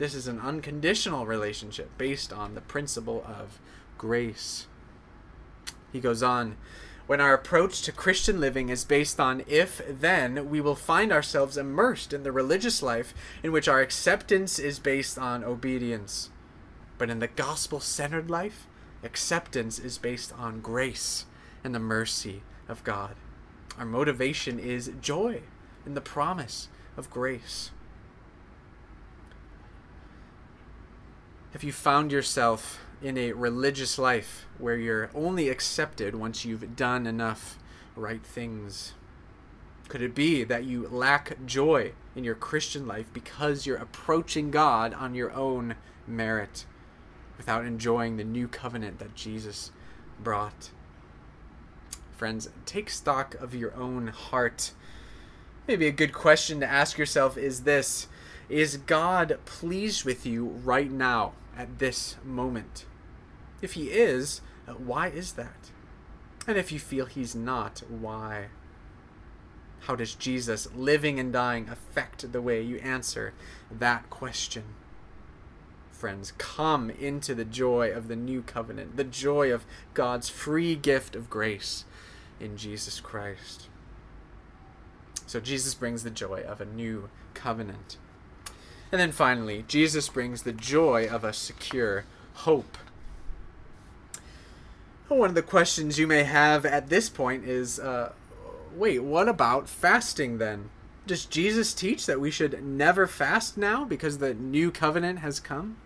This 0.00 0.14
is 0.14 0.26
an 0.26 0.40
unconditional 0.40 1.26
relationship 1.26 1.90
based 1.98 2.32
on 2.32 2.54
the 2.54 2.62
principle 2.62 3.22
of 3.28 3.60
grace. 3.98 4.66
He 5.92 6.00
goes 6.00 6.22
on, 6.22 6.56
when 7.06 7.20
our 7.20 7.34
approach 7.34 7.82
to 7.82 7.92
Christian 7.92 8.40
living 8.40 8.70
is 8.70 8.86
based 8.86 9.20
on 9.20 9.44
if 9.46 9.82
then, 9.86 10.48
we 10.48 10.58
will 10.58 10.74
find 10.74 11.12
ourselves 11.12 11.58
immersed 11.58 12.14
in 12.14 12.22
the 12.22 12.32
religious 12.32 12.82
life 12.82 13.12
in 13.42 13.52
which 13.52 13.68
our 13.68 13.82
acceptance 13.82 14.58
is 14.58 14.78
based 14.78 15.18
on 15.18 15.44
obedience. 15.44 16.30
But 16.96 17.10
in 17.10 17.18
the 17.18 17.28
gospel 17.28 17.78
centered 17.78 18.30
life, 18.30 18.66
acceptance 19.04 19.78
is 19.78 19.98
based 19.98 20.32
on 20.32 20.62
grace 20.62 21.26
and 21.62 21.74
the 21.74 21.78
mercy 21.78 22.40
of 22.70 22.82
God. 22.84 23.16
Our 23.76 23.84
motivation 23.84 24.58
is 24.58 24.92
joy 25.02 25.42
in 25.84 25.92
the 25.92 26.00
promise 26.00 26.68
of 26.96 27.10
grace. 27.10 27.70
Have 31.52 31.64
you 31.64 31.72
found 31.72 32.12
yourself 32.12 32.78
in 33.02 33.18
a 33.18 33.32
religious 33.32 33.98
life 33.98 34.46
where 34.58 34.76
you're 34.76 35.10
only 35.16 35.48
accepted 35.48 36.14
once 36.14 36.44
you've 36.44 36.76
done 36.76 37.08
enough 37.08 37.58
right 37.96 38.22
things? 38.24 38.92
Could 39.88 40.00
it 40.00 40.14
be 40.14 40.44
that 40.44 40.62
you 40.62 40.86
lack 40.86 41.44
joy 41.46 41.90
in 42.14 42.22
your 42.22 42.36
Christian 42.36 42.86
life 42.86 43.06
because 43.12 43.66
you're 43.66 43.78
approaching 43.78 44.52
God 44.52 44.94
on 44.94 45.16
your 45.16 45.32
own 45.32 45.74
merit 46.06 46.66
without 47.36 47.64
enjoying 47.64 48.16
the 48.16 48.22
new 48.22 48.46
covenant 48.46 49.00
that 49.00 49.16
Jesus 49.16 49.72
brought? 50.22 50.70
Friends, 52.12 52.48
take 52.64 52.90
stock 52.90 53.34
of 53.34 53.56
your 53.56 53.74
own 53.74 54.06
heart. 54.06 54.70
Maybe 55.66 55.88
a 55.88 55.92
good 55.92 56.12
question 56.12 56.60
to 56.60 56.70
ask 56.70 56.96
yourself 56.96 57.36
is 57.36 57.64
this 57.64 58.06
Is 58.48 58.76
God 58.76 59.40
pleased 59.46 60.04
with 60.04 60.24
you 60.24 60.46
right 60.62 60.92
now 60.92 61.32
at 61.56 61.78
this 61.78 62.16
moment? 62.24 62.86
If 63.62 63.74
he 63.74 63.88
is, 63.88 64.40
uh, 64.66 64.72
why 64.72 65.08
is 65.08 65.32
that? 65.32 65.70
And 66.46 66.56
if 66.56 66.72
you 66.72 66.78
feel 66.78 67.06
he's 67.06 67.34
not, 67.34 67.82
why? 67.88 68.46
How 69.80 69.96
does 69.96 70.14
Jesus 70.14 70.68
living 70.74 71.18
and 71.18 71.32
dying 71.32 71.68
affect 71.68 72.32
the 72.32 72.42
way 72.42 72.62
you 72.62 72.76
answer 72.78 73.32
that 73.70 74.10
question? 74.10 74.64
Friends, 75.90 76.32
come 76.38 76.90
into 76.90 77.34
the 77.34 77.44
joy 77.44 77.90
of 77.90 78.08
the 78.08 78.16
new 78.16 78.42
covenant, 78.42 78.96
the 78.96 79.04
joy 79.04 79.52
of 79.52 79.66
God's 79.92 80.28
free 80.28 80.74
gift 80.74 81.14
of 81.14 81.28
grace 81.28 81.84
in 82.38 82.56
Jesus 82.56 83.00
Christ. 83.00 83.68
So 85.26 85.40
Jesus 85.40 85.74
brings 85.74 86.02
the 86.02 86.10
joy 86.10 86.42
of 86.42 86.60
a 86.60 86.64
new 86.64 87.10
covenant. 87.34 87.98
And 88.92 89.00
then 89.00 89.12
finally, 89.12 89.64
Jesus 89.68 90.08
brings 90.08 90.42
the 90.42 90.52
joy 90.52 91.06
of 91.08 91.22
a 91.22 91.32
secure 91.32 92.04
hope. 92.34 92.76
One 95.08 95.28
of 95.28 95.34
the 95.34 95.42
questions 95.42 95.98
you 95.98 96.06
may 96.06 96.22
have 96.22 96.64
at 96.64 96.88
this 96.88 97.08
point 97.08 97.44
is 97.44 97.80
uh, 97.80 98.12
wait, 98.74 99.00
what 99.00 99.28
about 99.28 99.68
fasting 99.68 100.38
then? 100.38 100.70
Does 101.06 101.24
Jesus 101.24 101.74
teach 101.74 102.06
that 102.06 102.20
we 102.20 102.30
should 102.30 102.62
never 102.62 103.06
fast 103.06 103.56
now 103.56 103.84
because 103.84 104.18
the 104.18 104.34
new 104.34 104.70
covenant 104.70 105.20
has 105.20 105.40
come? 105.40 105.76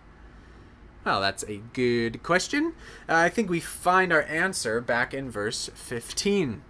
Well, 1.04 1.20
that's 1.20 1.44
a 1.44 1.62
good 1.72 2.22
question. 2.22 2.74
Uh, 3.08 3.16
I 3.16 3.28
think 3.28 3.48
we 3.48 3.60
find 3.60 4.12
our 4.12 4.22
answer 4.22 4.80
back 4.80 5.12
in 5.14 5.30
verse 5.30 5.70
15. 5.74 6.62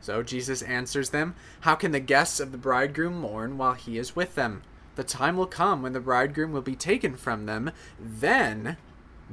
So 0.00 0.22
Jesus 0.22 0.62
answers 0.62 1.10
them 1.10 1.34
How 1.60 1.74
can 1.74 1.92
the 1.92 2.00
guests 2.00 2.40
of 2.40 2.52
the 2.52 2.58
bridegroom 2.58 3.20
mourn 3.20 3.58
while 3.58 3.74
he 3.74 3.98
is 3.98 4.14
with 4.14 4.34
them? 4.34 4.62
The 4.96 5.04
time 5.04 5.36
will 5.36 5.46
come 5.46 5.82
when 5.82 5.92
the 5.92 6.00
bridegroom 6.00 6.52
will 6.52 6.62
be 6.62 6.74
taken 6.74 7.16
from 7.16 7.46
them, 7.46 7.70
then 8.00 8.76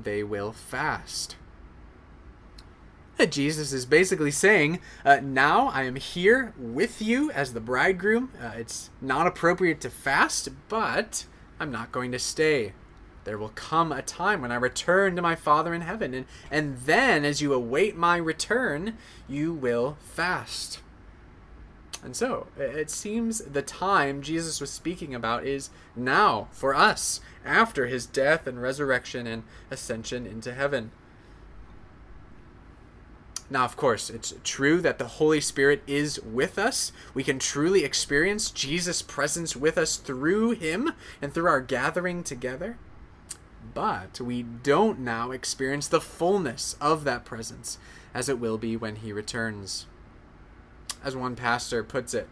they 0.01 0.23
will 0.23 0.51
fast. 0.51 1.37
Jesus 3.29 3.71
is 3.71 3.85
basically 3.85 4.31
saying, 4.31 4.79
uh, 5.05 5.19
Now 5.23 5.67
I 5.67 5.83
am 5.83 5.95
here 5.95 6.53
with 6.57 7.01
you 7.01 7.31
as 7.31 7.53
the 7.53 7.61
bridegroom. 7.61 8.31
Uh, 8.41 8.51
it's 8.57 8.89
not 9.01 9.27
appropriate 9.27 9.79
to 9.81 9.89
fast, 9.89 10.49
but 10.67 11.25
I'm 11.59 11.71
not 11.71 11.91
going 11.91 12.11
to 12.11 12.19
stay. 12.19 12.73
there 13.23 13.37
will 13.37 13.53
come 13.55 13.93
a 13.93 14.01
time 14.01 14.41
when 14.41 14.51
I 14.51 14.55
return 14.55 15.15
to 15.15 15.21
my 15.21 15.35
Father 15.35 15.73
in 15.73 15.81
heaven, 15.81 16.13
and, 16.13 16.25
and 16.51 16.77
then, 16.79 17.23
as 17.23 17.41
you 17.41 17.53
await 17.53 17.95
my 17.95 18.17
return, 18.17 18.97
you 19.29 19.53
will 19.53 19.97
fast. 20.01 20.79
And 22.03 22.15
so, 22.15 22.47
it 22.57 22.89
seems 22.89 23.39
the 23.39 23.61
time 23.61 24.21
Jesus 24.21 24.59
was 24.59 24.69
speaking 24.69 25.15
about 25.15 25.45
is 25.45 25.69
now 25.95 26.49
for 26.51 26.75
us, 26.75 27.21
after 27.45 27.87
his 27.87 28.05
death 28.05 28.45
and 28.45 28.61
resurrection 28.61 29.25
and 29.25 29.43
ascension 29.71 30.27
into 30.27 30.53
heaven. 30.53 30.91
Now, 33.49 33.65
of 33.65 33.77
course, 33.77 34.09
it's 34.09 34.33
true 34.43 34.81
that 34.81 34.97
the 34.97 35.07
Holy 35.07 35.39
Spirit 35.39 35.83
is 35.85 36.19
with 36.21 36.57
us. 36.57 36.91
We 37.13 37.23
can 37.23 37.39
truly 37.39 37.83
experience 37.83 38.49
Jesus' 38.49 39.01
presence 39.01 39.55
with 39.55 39.77
us 39.77 39.97
through 39.97 40.51
Him 40.51 40.93
and 41.21 41.33
through 41.33 41.47
our 41.47 41.61
gathering 41.61 42.23
together. 42.23 42.77
But 43.73 44.19
we 44.19 44.43
don't 44.43 44.99
now 44.99 45.31
experience 45.31 45.87
the 45.87 46.01
fullness 46.01 46.75
of 46.81 47.03
that 47.03 47.25
presence 47.25 47.77
as 48.13 48.27
it 48.27 48.39
will 48.39 48.57
be 48.57 48.75
when 48.75 48.97
He 48.97 49.13
returns. 49.13 49.85
As 51.03 51.15
one 51.15 51.35
pastor 51.35 51.83
puts 51.83 52.13
it, 52.13 52.27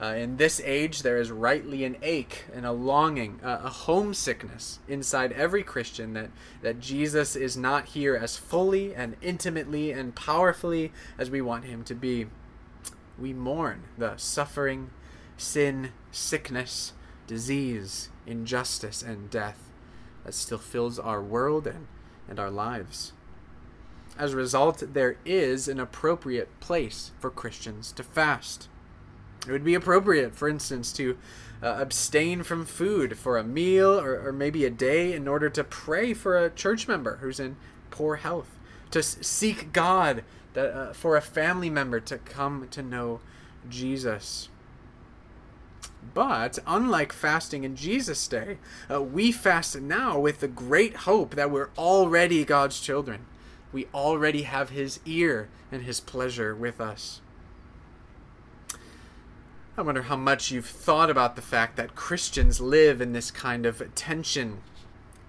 uh, 0.00 0.14
in 0.14 0.38
this 0.38 0.62
age, 0.64 1.02
there 1.02 1.18
is 1.18 1.30
rightly 1.30 1.84
an 1.84 1.96
ache 2.00 2.46
and 2.54 2.64
a 2.64 2.72
longing, 2.72 3.38
uh, 3.44 3.60
a 3.64 3.68
homesickness 3.68 4.78
inside 4.88 5.32
every 5.32 5.62
Christian 5.62 6.14
that, 6.14 6.30
that 6.62 6.80
Jesus 6.80 7.36
is 7.36 7.54
not 7.56 7.88
here 7.88 8.16
as 8.16 8.36
fully 8.36 8.94
and 8.94 9.16
intimately 9.20 9.92
and 9.92 10.14
powerfully 10.14 10.90
as 11.18 11.30
we 11.30 11.42
want 11.42 11.66
him 11.66 11.84
to 11.84 11.94
be. 11.94 12.26
We 13.18 13.34
mourn 13.34 13.82
the 13.98 14.16
suffering, 14.16 14.90
sin, 15.36 15.92
sickness, 16.10 16.94
disease, 17.26 18.08
injustice, 18.26 19.02
and 19.02 19.28
death 19.28 19.70
that 20.24 20.32
still 20.32 20.58
fills 20.58 20.98
our 20.98 21.20
world 21.20 21.66
and, 21.66 21.86
and 22.26 22.40
our 22.40 22.50
lives. 22.50 23.12
As 24.18 24.32
a 24.32 24.36
result, 24.36 24.82
there 24.92 25.16
is 25.24 25.68
an 25.68 25.80
appropriate 25.80 26.48
place 26.60 27.12
for 27.18 27.30
Christians 27.30 27.92
to 27.92 28.02
fast. 28.02 28.68
It 29.46 29.52
would 29.52 29.64
be 29.64 29.74
appropriate, 29.74 30.34
for 30.34 30.48
instance, 30.48 30.92
to 30.94 31.16
uh, 31.62 31.76
abstain 31.78 32.42
from 32.42 32.64
food 32.64 33.18
for 33.18 33.38
a 33.38 33.44
meal 33.44 33.98
or, 33.98 34.28
or, 34.28 34.32
maybe 34.32 34.64
a 34.64 34.70
day 34.70 35.12
in 35.12 35.28
order 35.28 35.50
to 35.50 35.62
pray 35.64 36.14
for 36.14 36.36
a 36.36 36.50
church 36.50 36.88
member 36.88 37.16
who's 37.16 37.38
in 37.38 37.56
poor 37.90 38.16
health, 38.16 38.58
to 38.90 39.02
seek 39.02 39.72
God 39.72 40.24
that, 40.54 40.74
uh, 40.74 40.92
for 40.92 41.16
a 41.16 41.22
family 41.22 41.70
member 41.70 42.00
to 42.00 42.18
come 42.18 42.68
to 42.70 42.82
know 42.82 43.20
Jesus. 43.68 44.48
But 46.14 46.58
unlike 46.66 47.12
fasting 47.12 47.64
in 47.64 47.76
Jesus' 47.76 48.26
day, 48.26 48.58
uh, 48.90 49.02
we 49.02 49.32
fast 49.32 49.78
now 49.78 50.18
with 50.18 50.40
the 50.40 50.48
great 50.48 50.96
hope 50.96 51.34
that 51.34 51.50
we're 51.50 51.70
already 51.76 52.44
God's 52.44 52.80
children. 52.80 53.26
We 53.72 53.86
already 53.94 54.42
have 54.42 54.70
His 54.70 55.00
ear 55.04 55.48
and 55.70 55.82
His 55.82 56.00
pleasure 56.00 56.54
with 56.54 56.80
us. 56.80 57.20
I 59.76 59.82
wonder 59.82 60.02
how 60.02 60.16
much 60.16 60.50
you've 60.50 60.66
thought 60.66 61.08
about 61.08 61.36
the 61.36 61.42
fact 61.42 61.76
that 61.76 61.94
Christians 61.94 62.60
live 62.60 63.00
in 63.00 63.12
this 63.12 63.30
kind 63.30 63.64
of 63.64 63.82
tension. 63.94 64.58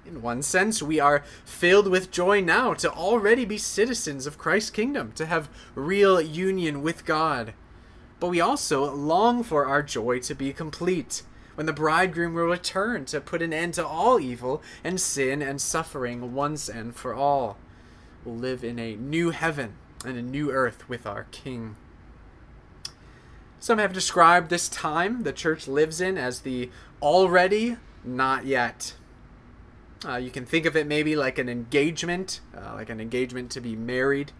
In 0.05 0.21
one 0.21 0.41
sense, 0.41 0.81
we 0.81 0.99
are 0.99 1.23
filled 1.45 1.87
with 1.87 2.11
joy 2.11 2.41
now 2.41 2.73
to 2.73 2.91
already 2.91 3.45
be 3.45 3.57
citizens 3.59 4.25
of 4.25 4.39
Christ's 4.39 4.71
kingdom, 4.71 5.11
to 5.13 5.27
have 5.27 5.47
real 5.75 6.19
union 6.19 6.81
with 6.81 7.05
God. 7.05 7.53
But 8.19 8.29
we 8.29 8.41
also 8.41 8.91
long 8.93 9.43
for 9.43 9.67
our 9.67 9.83
joy 9.83 10.19
to 10.19 10.33
be 10.33 10.51
complete, 10.53 11.21
when 11.55 11.67
the 11.67 11.73
bridegroom 11.73 12.33
will 12.33 12.45
return 12.45 13.05
to 13.05 13.21
put 13.21 13.41
an 13.41 13.53
end 13.53 13.75
to 13.75 13.85
all 13.85 14.19
evil 14.19 14.63
and 14.83 14.99
sin 14.99 15.41
and 15.41 15.61
suffering 15.61 16.33
once 16.33 16.67
and 16.67 16.95
for 16.95 17.13
all. 17.13 17.57
We'll 18.23 18.35
live 18.35 18.63
in 18.63 18.77
a 18.77 18.95
new 18.95 19.31
heaven 19.31 19.73
and 20.05 20.17
a 20.17 20.21
new 20.21 20.51
earth 20.51 20.87
with 20.87 21.07
our 21.07 21.25
King. 21.31 21.75
Some 23.59 23.77
have 23.77 23.93
described 23.93 24.49
this 24.49 24.69
time 24.69 25.23
the 25.23 25.33
church 25.33 25.67
lives 25.67 26.01
in 26.01 26.17
as 26.17 26.41
the 26.41 26.69
already, 27.01 27.77
not 28.03 28.45
yet. 28.45 28.93
Uh, 30.05 30.17
you 30.17 30.31
can 30.31 30.45
think 30.45 30.65
of 30.65 30.75
it 30.75 30.87
maybe 30.87 31.15
like 31.15 31.37
an 31.37 31.49
engagement, 31.49 32.41
uh, 32.55 32.73
like 32.73 32.89
an 32.89 32.99
engagement 32.99 33.51
to 33.51 33.61
be 33.61 33.75
married. 33.75 34.31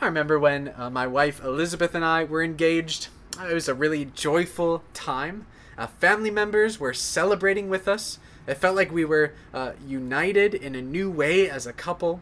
I 0.00 0.06
remember 0.06 0.38
when 0.38 0.72
uh, 0.76 0.90
my 0.90 1.06
wife 1.06 1.42
Elizabeth 1.42 1.94
and 1.94 2.04
I 2.04 2.24
were 2.24 2.42
engaged. 2.42 3.08
It 3.48 3.52
was 3.52 3.68
a 3.68 3.74
really 3.74 4.06
joyful 4.06 4.82
time. 4.92 5.46
Uh, 5.76 5.86
family 5.86 6.30
members 6.30 6.78
were 6.78 6.94
celebrating 6.94 7.68
with 7.68 7.88
us. 7.88 8.18
It 8.46 8.54
felt 8.54 8.76
like 8.76 8.92
we 8.92 9.04
were 9.04 9.34
uh, 9.52 9.72
united 9.86 10.54
in 10.54 10.74
a 10.74 10.82
new 10.82 11.10
way 11.10 11.48
as 11.48 11.66
a 11.66 11.72
couple. 11.72 12.20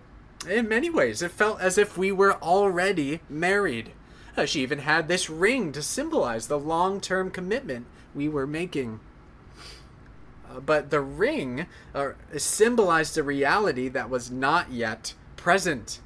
In 0.48 0.68
many 0.68 0.90
ways, 0.90 1.22
it 1.22 1.30
felt 1.30 1.60
as 1.60 1.78
if 1.78 1.96
we 1.96 2.10
were 2.10 2.34
already 2.42 3.20
married. 3.28 3.92
Uh, 4.36 4.44
she 4.44 4.60
even 4.60 4.80
had 4.80 5.06
this 5.06 5.30
ring 5.30 5.72
to 5.72 5.82
symbolize 5.82 6.48
the 6.48 6.58
long 6.58 7.00
term 7.00 7.30
commitment 7.30 7.86
we 8.14 8.28
were 8.28 8.46
making. 8.46 9.00
Uh, 10.50 10.60
but 10.60 10.90
the 10.90 11.00
ring 11.00 11.66
uh, 11.94 12.12
symbolized 12.36 13.16
a 13.16 13.22
reality 13.22 13.88
that 13.88 14.10
was 14.10 14.30
not 14.30 14.72
yet 14.72 15.14
present. 15.36 16.00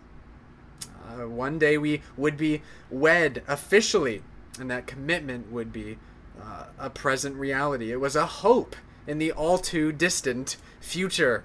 Uh, 1.09 1.29
one 1.29 1.59
day 1.59 1.79
we 1.79 2.03
would 2.17 2.37
be 2.37 2.63
wed 2.91 3.43
officially, 3.49 4.23
and 4.59 4.71
that 4.71 4.87
commitment 4.87 5.51
would 5.51 5.73
be 5.73 5.99
uh, 6.41 6.65
a 6.79 6.91
present 6.91 7.37
reality. 7.37 7.91
It 7.91 8.01
was 8.01 8.17
a 8.17 8.27
hope 8.27 8.77
in 9.07 9.19
the 9.19 9.33
all 9.33 9.57
too 9.57 9.93
distant 9.93 10.57
future. 10.81 11.45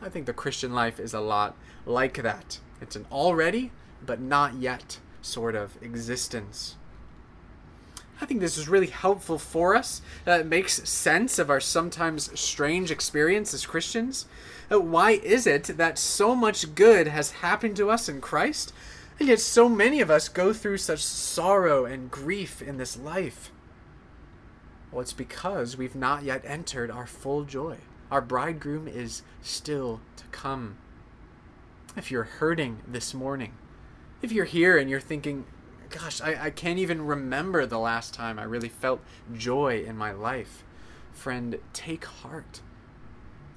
I 0.00 0.08
think 0.08 0.26
the 0.26 0.32
Christian 0.32 0.72
life 0.72 1.00
is 1.00 1.12
a 1.12 1.20
lot 1.20 1.56
like 1.84 2.22
that. 2.22 2.60
It's 2.80 2.96
an 2.96 3.06
already, 3.10 3.72
but 4.04 4.20
not 4.20 4.54
yet 4.54 5.00
sort 5.20 5.54
of 5.54 5.76
existence. 5.82 6.76
I 8.20 8.26
think 8.26 8.40
this 8.40 8.58
is 8.58 8.68
really 8.68 8.88
helpful 8.88 9.38
for 9.38 9.76
us. 9.76 10.02
Uh, 10.26 10.32
it 10.32 10.46
makes 10.46 10.88
sense 10.88 11.38
of 11.38 11.50
our 11.50 11.60
sometimes 11.60 12.38
strange 12.38 12.90
experience 12.90 13.54
as 13.54 13.66
Christians. 13.66 14.26
Uh, 14.70 14.80
why 14.80 15.12
is 15.12 15.46
it 15.46 15.64
that 15.64 15.98
so 15.98 16.34
much 16.34 16.74
good 16.74 17.08
has 17.08 17.30
happened 17.30 17.76
to 17.76 17.90
us 17.90 18.08
in 18.08 18.20
Christ, 18.20 18.72
and 19.18 19.28
yet 19.28 19.40
so 19.40 19.68
many 19.68 20.00
of 20.00 20.10
us 20.10 20.28
go 20.28 20.52
through 20.52 20.78
such 20.78 21.04
sorrow 21.04 21.84
and 21.84 22.10
grief 22.10 22.60
in 22.60 22.76
this 22.76 22.96
life? 22.96 23.52
Well, 24.90 25.00
it's 25.00 25.12
because 25.12 25.76
we've 25.76 25.96
not 25.96 26.22
yet 26.22 26.42
entered 26.44 26.90
our 26.90 27.06
full 27.06 27.44
joy. 27.44 27.78
Our 28.10 28.20
bridegroom 28.20 28.88
is 28.88 29.22
still 29.42 30.00
to 30.16 30.24
come. 30.26 30.78
If 31.96 32.10
you're 32.10 32.24
hurting 32.24 32.78
this 32.86 33.12
morning, 33.12 33.52
if 34.22 34.32
you're 34.32 34.44
here 34.44 34.78
and 34.78 34.88
you're 34.88 35.00
thinking, 35.00 35.44
gosh, 35.90 36.20
I, 36.20 36.46
I 36.46 36.50
can't 36.50 36.78
even 36.78 37.06
remember 37.06 37.66
the 37.66 37.78
last 37.78 38.14
time 38.14 38.38
I 38.38 38.44
really 38.44 38.68
felt 38.68 39.00
joy 39.36 39.84
in 39.84 39.96
my 39.96 40.12
life, 40.12 40.64
friend, 41.12 41.58
take 41.72 42.04
heart. 42.04 42.60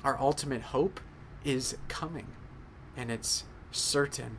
Our 0.04 0.20
ultimate 0.20 0.62
hope 0.62 1.00
is 1.44 1.78
coming, 1.88 2.28
and 2.98 3.12
it's 3.12 3.44
certain. 3.72 4.38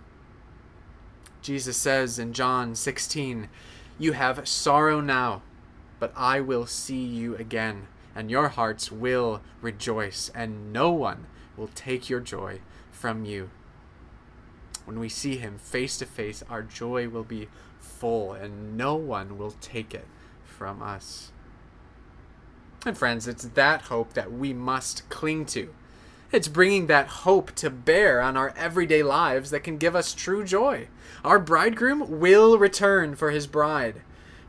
Jesus 1.40 1.76
says 1.76 2.18
in 2.18 2.32
John 2.32 2.74
16, 2.74 3.48
You 3.98 4.12
have 4.12 4.46
sorrow 4.46 5.00
now, 5.00 5.42
but 5.98 6.12
I 6.16 6.40
will 6.40 6.66
see 6.66 7.04
you 7.04 7.36
again, 7.36 7.86
and 8.14 8.30
your 8.30 8.48
hearts 8.48 8.92
will 8.92 9.40
rejoice, 9.60 10.30
and 10.34 10.72
no 10.72 10.90
one 10.90 11.26
will 11.56 11.70
take 11.74 12.10
your 12.10 12.20
joy 12.20 12.60
from 12.90 13.24
you. 13.24 13.50
When 14.84 14.98
we 14.98 15.08
see 15.08 15.36
him 15.36 15.58
face 15.58 15.98
to 15.98 16.06
face, 16.06 16.42
our 16.50 16.62
joy 16.62 17.08
will 17.08 17.24
be 17.24 17.48
full, 17.78 18.32
and 18.32 18.76
no 18.76 18.94
one 18.94 19.38
will 19.38 19.54
take 19.60 19.94
it 19.94 20.06
from 20.44 20.82
us. 20.82 21.32
And 22.84 22.98
friends, 22.98 23.28
it's 23.28 23.44
that 23.44 23.82
hope 23.82 24.14
that 24.14 24.32
we 24.32 24.52
must 24.52 25.08
cling 25.08 25.46
to. 25.46 25.72
It's 26.32 26.48
bringing 26.48 26.86
that 26.86 27.06
hope 27.08 27.52
to 27.56 27.70
bear 27.70 28.20
on 28.20 28.36
our 28.36 28.54
everyday 28.56 29.02
lives 29.02 29.50
that 29.50 29.62
can 29.62 29.76
give 29.76 29.94
us 29.94 30.14
true 30.14 30.44
joy. 30.44 30.88
Our 31.24 31.38
bridegroom 31.38 32.20
will 32.20 32.58
return 32.58 33.14
for 33.14 33.30
his 33.30 33.46
bride. 33.46 34.00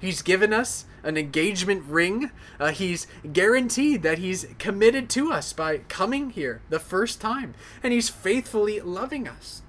He's 0.03 0.21
given 0.21 0.51
us 0.51 0.83
an 1.01 1.15
engagement 1.15 1.85
ring. 1.85 2.29
Uh, 2.59 2.71
he's 2.71 3.07
guaranteed 3.31 4.03
that 4.03 4.17
he's 4.17 4.45
committed 4.59 5.09
to 5.11 5.31
us 5.31 5.53
by 5.53 5.77
coming 5.77 6.31
here 6.31 6.61
the 6.69 6.79
first 6.79 7.21
time, 7.21 7.53
and 7.81 7.93
he's 7.93 8.09
faithfully 8.09 8.81
loving 8.81 9.29
us. 9.29 9.61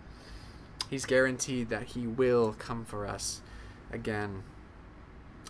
He's 0.90 1.06
guaranteed 1.06 1.68
that 1.70 1.88
He 1.88 2.06
will 2.06 2.54
come 2.58 2.84
for 2.84 3.06
us 3.06 3.40
again. 3.92 4.42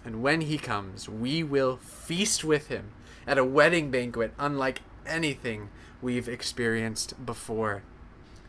And 0.05 0.23
when 0.23 0.43
He 0.43 0.59
comes, 0.59 1.09
we 1.09 1.43
will 1.43 1.77
feast 1.77 2.45
with 2.45 2.69
Him 2.69 2.93
at 3.27 3.39
a 3.39 3.45
wedding 3.45 3.91
banquet 3.91 4.33
unlike 4.39 4.81
anything 5.07 5.71
we've 6.01 6.29
experienced 6.29 7.27
before. 7.27 7.83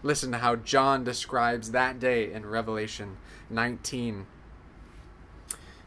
Listen 0.04 0.32
to 0.32 0.38
how 0.39 0.56
John 0.56 1.04
describes 1.04 1.71
that 1.71 2.00
day 2.00 2.32
in 2.32 2.45
Revelation 2.45 3.17
19. 3.50 4.26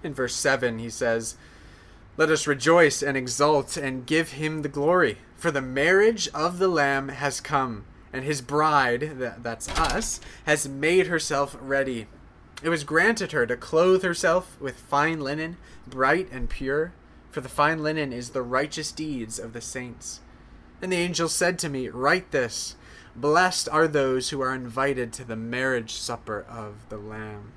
In 0.03 0.15
verse 0.15 0.35
7, 0.35 0.79
he 0.79 0.91
says, 0.91 1.37
Let 2.17 2.31
us 2.31 2.47
rejoice 2.47 3.03
and 3.03 3.17
exult 3.17 3.77
and 3.77 4.07
give 4.07 4.33
him 4.33 4.63
the 4.63 4.69
glory, 4.69 5.19
for 5.37 5.51
the 5.51 5.61
marriage 5.61 6.29
of 6.35 6.59
the 6.59 6.69
Lamb 6.69 7.09
has 7.09 7.41
come, 7.41 7.85
and 8.13 8.25
his 8.25 8.41
bride, 8.41 9.35
that's 9.43 9.69
us, 9.79 10.21
has 10.47 10.69
made 10.69 11.09
herself 11.09 11.57
ready. 11.61 12.07
It 12.63 12.69
was 12.69 12.85
granted 12.85 13.33
her 13.33 13.47
to 13.47 13.57
clothe 13.57 14.03
herself 14.03 14.61
with 14.61 14.79
fine 14.79 15.21
linen, 15.21 15.57
bright 15.87 16.29
and 16.31 16.49
pure, 16.49 16.93
for 17.31 17.41
the 17.41 17.49
fine 17.49 17.83
linen 17.83 18.13
is 18.13 18.31
the 18.31 18.43
righteous 18.43 18.91
deeds 18.91 19.39
of 19.39 19.53
the 19.53 19.61
saints. 19.61 20.21
And 20.81 20.93
the 20.93 20.97
angel 20.97 21.29
said 21.29 21.59
to 21.61 21.69
me, 21.69 21.89
Write 21.89 22.31
this 22.31 22.77
Blessed 23.15 23.69
are 23.71 23.89
those 23.89 24.31
who 24.31 24.41
are 24.41 24.55
invited 24.55 25.13
to 25.15 25.25
the 25.25 25.37
marriage 25.37 25.93
supper 25.93 26.45
of 26.49 26.89
the 26.89 26.99
Lamb. 26.99 27.53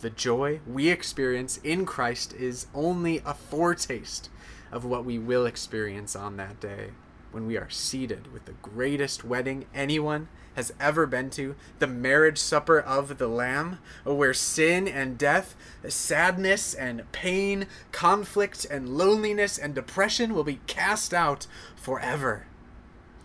The 0.00 0.10
joy 0.10 0.60
we 0.66 0.88
experience 0.88 1.58
in 1.62 1.84
Christ 1.84 2.32
is 2.32 2.68
only 2.74 3.18
a 3.18 3.34
foretaste 3.34 4.30
of 4.72 4.84
what 4.84 5.04
we 5.04 5.18
will 5.18 5.44
experience 5.44 6.16
on 6.16 6.38
that 6.38 6.58
day 6.58 6.92
when 7.32 7.46
we 7.46 7.58
are 7.58 7.68
seated 7.68 8.32
with 8.32 8.46
the 8.46 8.54
greatest 8.62 9.24
wedding 9.24 9.66
anyone 9.74 10.28
has 10.54 10.72
ever 10.80 11.06
been 11.06 11.28
to, 11.30 11.54
the 11.78 11.86
marriage 11.86 12.38
supper 12.38 12.80
of 12.80 13.18
the 13.18 13.28
Lamb, 13.28 13.78
where 14.04 14.34
sin 14.34 14.88
and 14.88 15.18
death, 15.18 15.54
sadness 15.86 16.72
and 16.72 17.10
pain, 17.12 17.66
conflict 17.92 18.64
and 18.70 18.96
loneliness 18.96 19.58
and 19.58 19.74
depression 19.74 20.34
will 20.34 20.44
be 20.44 20.60
cast 20.66 21.12
out 21.12 21.46
forever. 21.76 22.46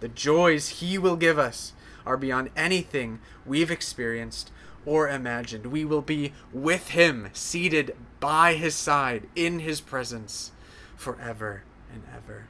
The 0.01 0.09
joys 0.09 0.81
He 0.81 0.97
will 0.97 1.15
give 1.15 1.39
us 1.39 1.71
are 2.05 2.17
beyond 2.17 2.49
anything 2.55 3.19
we've 3.45 3.71
experienced 3.71 4.51
or 4.86 5.10
imagined. 5.10 5.67
We 5.67 5.86
will 5.86 6.02
be 6.02 6.34
with 6.54 6.89
him, 6.89 7.30
seated 7.34 7.95
by 8.19 8.54
his 8.54 8.76
side, 8.76 9.28
in 9.36 9.60
his 9.60 9.82
presence, 9.82 10.52
forever 10.95 11.63
and 11.91 12.04
ever. 12.13 12.48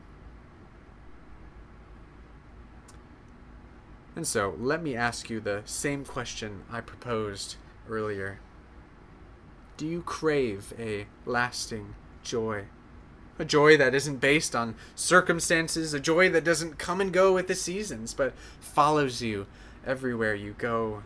And 4.15 4.25
so, 4.25 4.55
let 4.57 4.81
me 4.81 4.95
ask 4.95 5.29
you 5.29 5.39
the 5.39 5.61
same 5.65 6.05
question 6.05 6.63
I 6.71 6.79
proposed 6.81 7.55
earlier. 7.89 8.39
Do 9.77 9.85
you 9.85 10.01
crave 10.01 10.73
a 10.79 11.07
lasting 11.25 11.95
joy? 12.23 12.65
A 13.37 13.43
joy 13.43 13.75
that 13.75 13.93
isn't 13.93 14.21
based 14.21 14.55
on 14.55 14.75
circumstances, 14.95 15.93
a 15.93 15.99
joy 15.99 16.29
that 16.29 16.45
doesn't 16.45 16.77
come 16.77 17.01
and 17.01 17.11
go 17.11 17.33
with 17.33 17.47
the 17.47 17.55
seasons, 17.55 18.13
but 18.13 18.33
follows 18.61 19.21
you 19.21 19.47
everywhere 19.85 20.33
you 20.33 20.55
go 20.57 21.03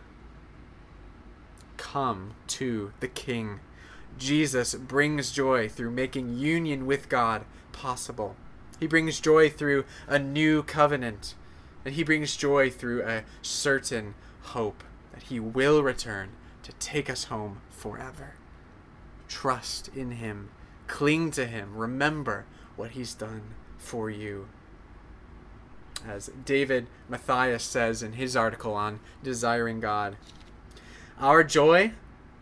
come 1.92 2.34
to 2.46 2.92
the 3.00 3.08
King. 3.08 3.58
Jesus 4.16 4.74
brings 4.74 5.32
joy 5.32 5.68
through 5.68 5.90
making 5.90 6.38
union 6.38 6.86
with 6.86 7.08
God 7.08 7.44
possible. 7.72 8.36
He 8.78 8.86
brings 8.86 9.18
joy 9.18 9.50
through 9.50 9.84
a 10.06 10.18
new 10.18 10.62
covenant. 10.62 11.34
And 11.84 11.94
he 11.94 12.04
brings 12.04 12.36
joy 12.36 12.70
through 12.70 13.02
a 13.02 13.24
certain 13.42 14.14
hope 14.42 14.84
that 15.12 15.24
he 15.24 15.40
will 15.40 15.82
return 15.82 16.30
to 16.62 16.72
take 16.74 17.10
us 17.10 17.24
home 17.24 17.60
forever. 17.70 18.34
Trust 19.26 19.88
in 19.88 20.12
him. 20.12 20.50
Cling 20.86 21.32
to 21.32 21.46
him. 21.46 21.76
Remember 21.76 22.44
what 22.76 22.92
he's 22.92 23.14
done 23.14 23.54
for 23.78 24.10
you. 24.10 24.48
As 26.06 26.30
David 26.44 26.86
Mathis 27.08 27.64
says 27.64 28.02
in 28.02 28.12
his 28.12 28.36
article 28.36 28.74
on 28.74 29.00
Desiring 29.24 29.80
God, 29.80 30.16
our 31.20 31.44
joy 31.44 31.92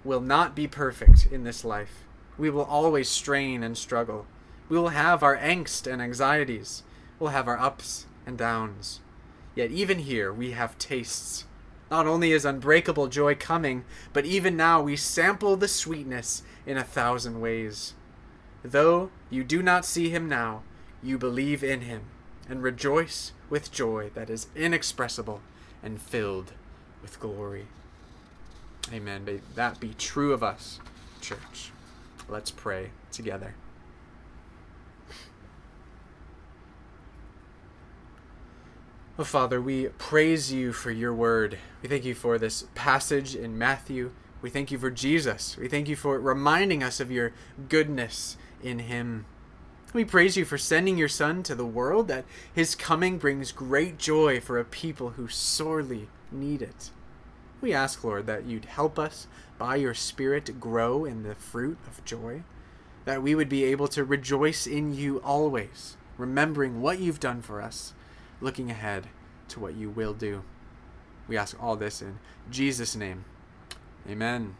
will 0.05 0.21
not 0.21 0.55
be 0.55 0.69
perfect 0.69 1.27
in 1.33 1.43
this 1.43 1.65
life. 1.65 2.05
We 2.39 2.49
will 2.49 2.65
always 2.65 3.09
strain 3.09 3.65
and 3.65 3.77
struggle. 3.77 4.27
We 4.69 4.79
will 4.79 4.91
have 4.91 5.23
our 5.25 5.37
angst 5.37 5.91
and 5.91 6.01
anxieties. 6.01 6.85
We'll 7.19 7.31
have 7.31 7.49
our 7.49 7.59
ups 7.59 8.07
and 8.25 8.39
downs. 8.39 9.01
Yet 9.57 9.73
even 9.73 9.99
here 9.99 10.33
we 10.33 10.53
have 10.53 10.79
tastes. 10.79 11.45
Not 11.91 12.07
only 12.07 12.31
is 12.31 12.45
unbreakable 12.45 13.09
joy 13.09 13.35
coming, 13.35 13.85
but 14.13 14.25
even 14.25 14.57
now 14.57 14.81
we 14.81 14.95
sample 14.95 15.57
the 15.57 15.67
sweetness 15.67 16.43
in 16.65 16.77
a 16.77 16.85
thousand 16.85 17.41
ways. 17.41 17.95
Though 18.63 19.11
you 19.31 19.43
do 19.43 19.63
not 19.63 19.85
see 19.85 20.11
him 20.11 20.29
now, 20.29 20.63
you 21.03 21.19
believe 21.19 21.65
in 21.65 21.81
him 21.81 22.03
and 22.49 22.63
rejoice 22.63 23.33
with 23.51 23.73
joy 23.73 24.11
that 24.15 24.31
is 24.31 24.47
inexpressible 24.55 25.41
and 25.83 26.01
filled 26.01 26.53
with 27.03 27.19
glory. 27.19 27.67
Amen. 28.93 29.25
May 29.25 29.41
that 29.55 29.81
be 29.81 29.95
true 29.99 30.33
of 30.33 30.43
us, 30.43 30.81
church. 31.21 31.73
Let's 32.29 32.51
pray 32.51 32.91
together. 33.13 33.55
Oh, 39.19 39.25
Father, 39.25 39.61
we 39.61 39.89
praise 39.99 40.53
you 40.53 40.73
for 40.73 40.93
your 40.93 41.13
word. 41.13 41.59
We 41.83 41.89
thank 41.89 42.05
you 42.05 42.15
for 42.15 42.39
this 42.39 42.67
passage 42.75 43.35
in 43.35 43.59
Matthew. 43.59 44.13
We 44.41 44.49
thank 44.49 44.71
you 44.71 44.79
for 44.79 44.93
Jesus. 44.93 45.57
We 45.57 45.67
thank 45.67 45.89
you 45.89 45.97
for 45.97 46.21
reminding 46.21 46.85
us 46.85 47.01
of 47.01 47.11
your 47.11 47.33
goodness 47.69 48.37
in 48.63 48.79
him. 48.79 49.27
We 49.93 50.05
praise 50.05 50.37
you 50.37 50.45
for 50.45 50.57
sending 50.57 50.97
your 50.97 51.09
Son 51.09 51.43
to 51.43 51.55
the 51.55 51.67
world, 51.67 52.07
that 52.09 52.27
his 52.55 52.75
coming 52.75 53.19
brings 53.19 53.51
great 53.51 53.99
joy 53.99 54.41
for 54.41 54.59
a 54.59 54.65
people 54.65 55.11
who 55.11 55.27
sorely 55.27 56.09
need 56.31 56.63
it. 56.63 56.91
We 57.61 57.73
ask, 57.73 58.05
Lord, 58.05 58.27
that 58.27 58.45
you'd 58.45 58.67
help 58.67 58.99
us 58.99 59.27
by 59.59 59.77
your 59.77 59.95
Spirit 59.95 60.61
grow 60.61 61.05
in 61.05 61.23
the 61.23 61.35
fruit 61.35 61.79
of 61.87 62.05
joy, 62.05 62.43
that 63.05 63.23
we 63.23 63.35
would 63.35 63.49
be 63.49 63.65
able 63.65 63.89
to 63.89 64.05
rejoice 64.05 64.67
in 64.67 64.95
you 64.95 65.19
always, 65.19 65.97
remembering 66.17 66.81
what 66.81 67.01
you've 67.01 67.21
done 67.21 67.43
for 67.43 67.61
us, 67.61 67.95
looking 68.41 68.71
ahead 68.71 69.09
to 69.49 69.61
what 69.61 69.75
you 69.75 69.91
will 69.91 70.15
do. 70.15 70.45
We 71.27 71.37
ask 71.37 71.61
all 71.61 71.77
this 71.77 72.01
in 72.01 72.19
Jesus' 72.51 72.95
name. 72.95 73.25
Amen. 74.09 74.55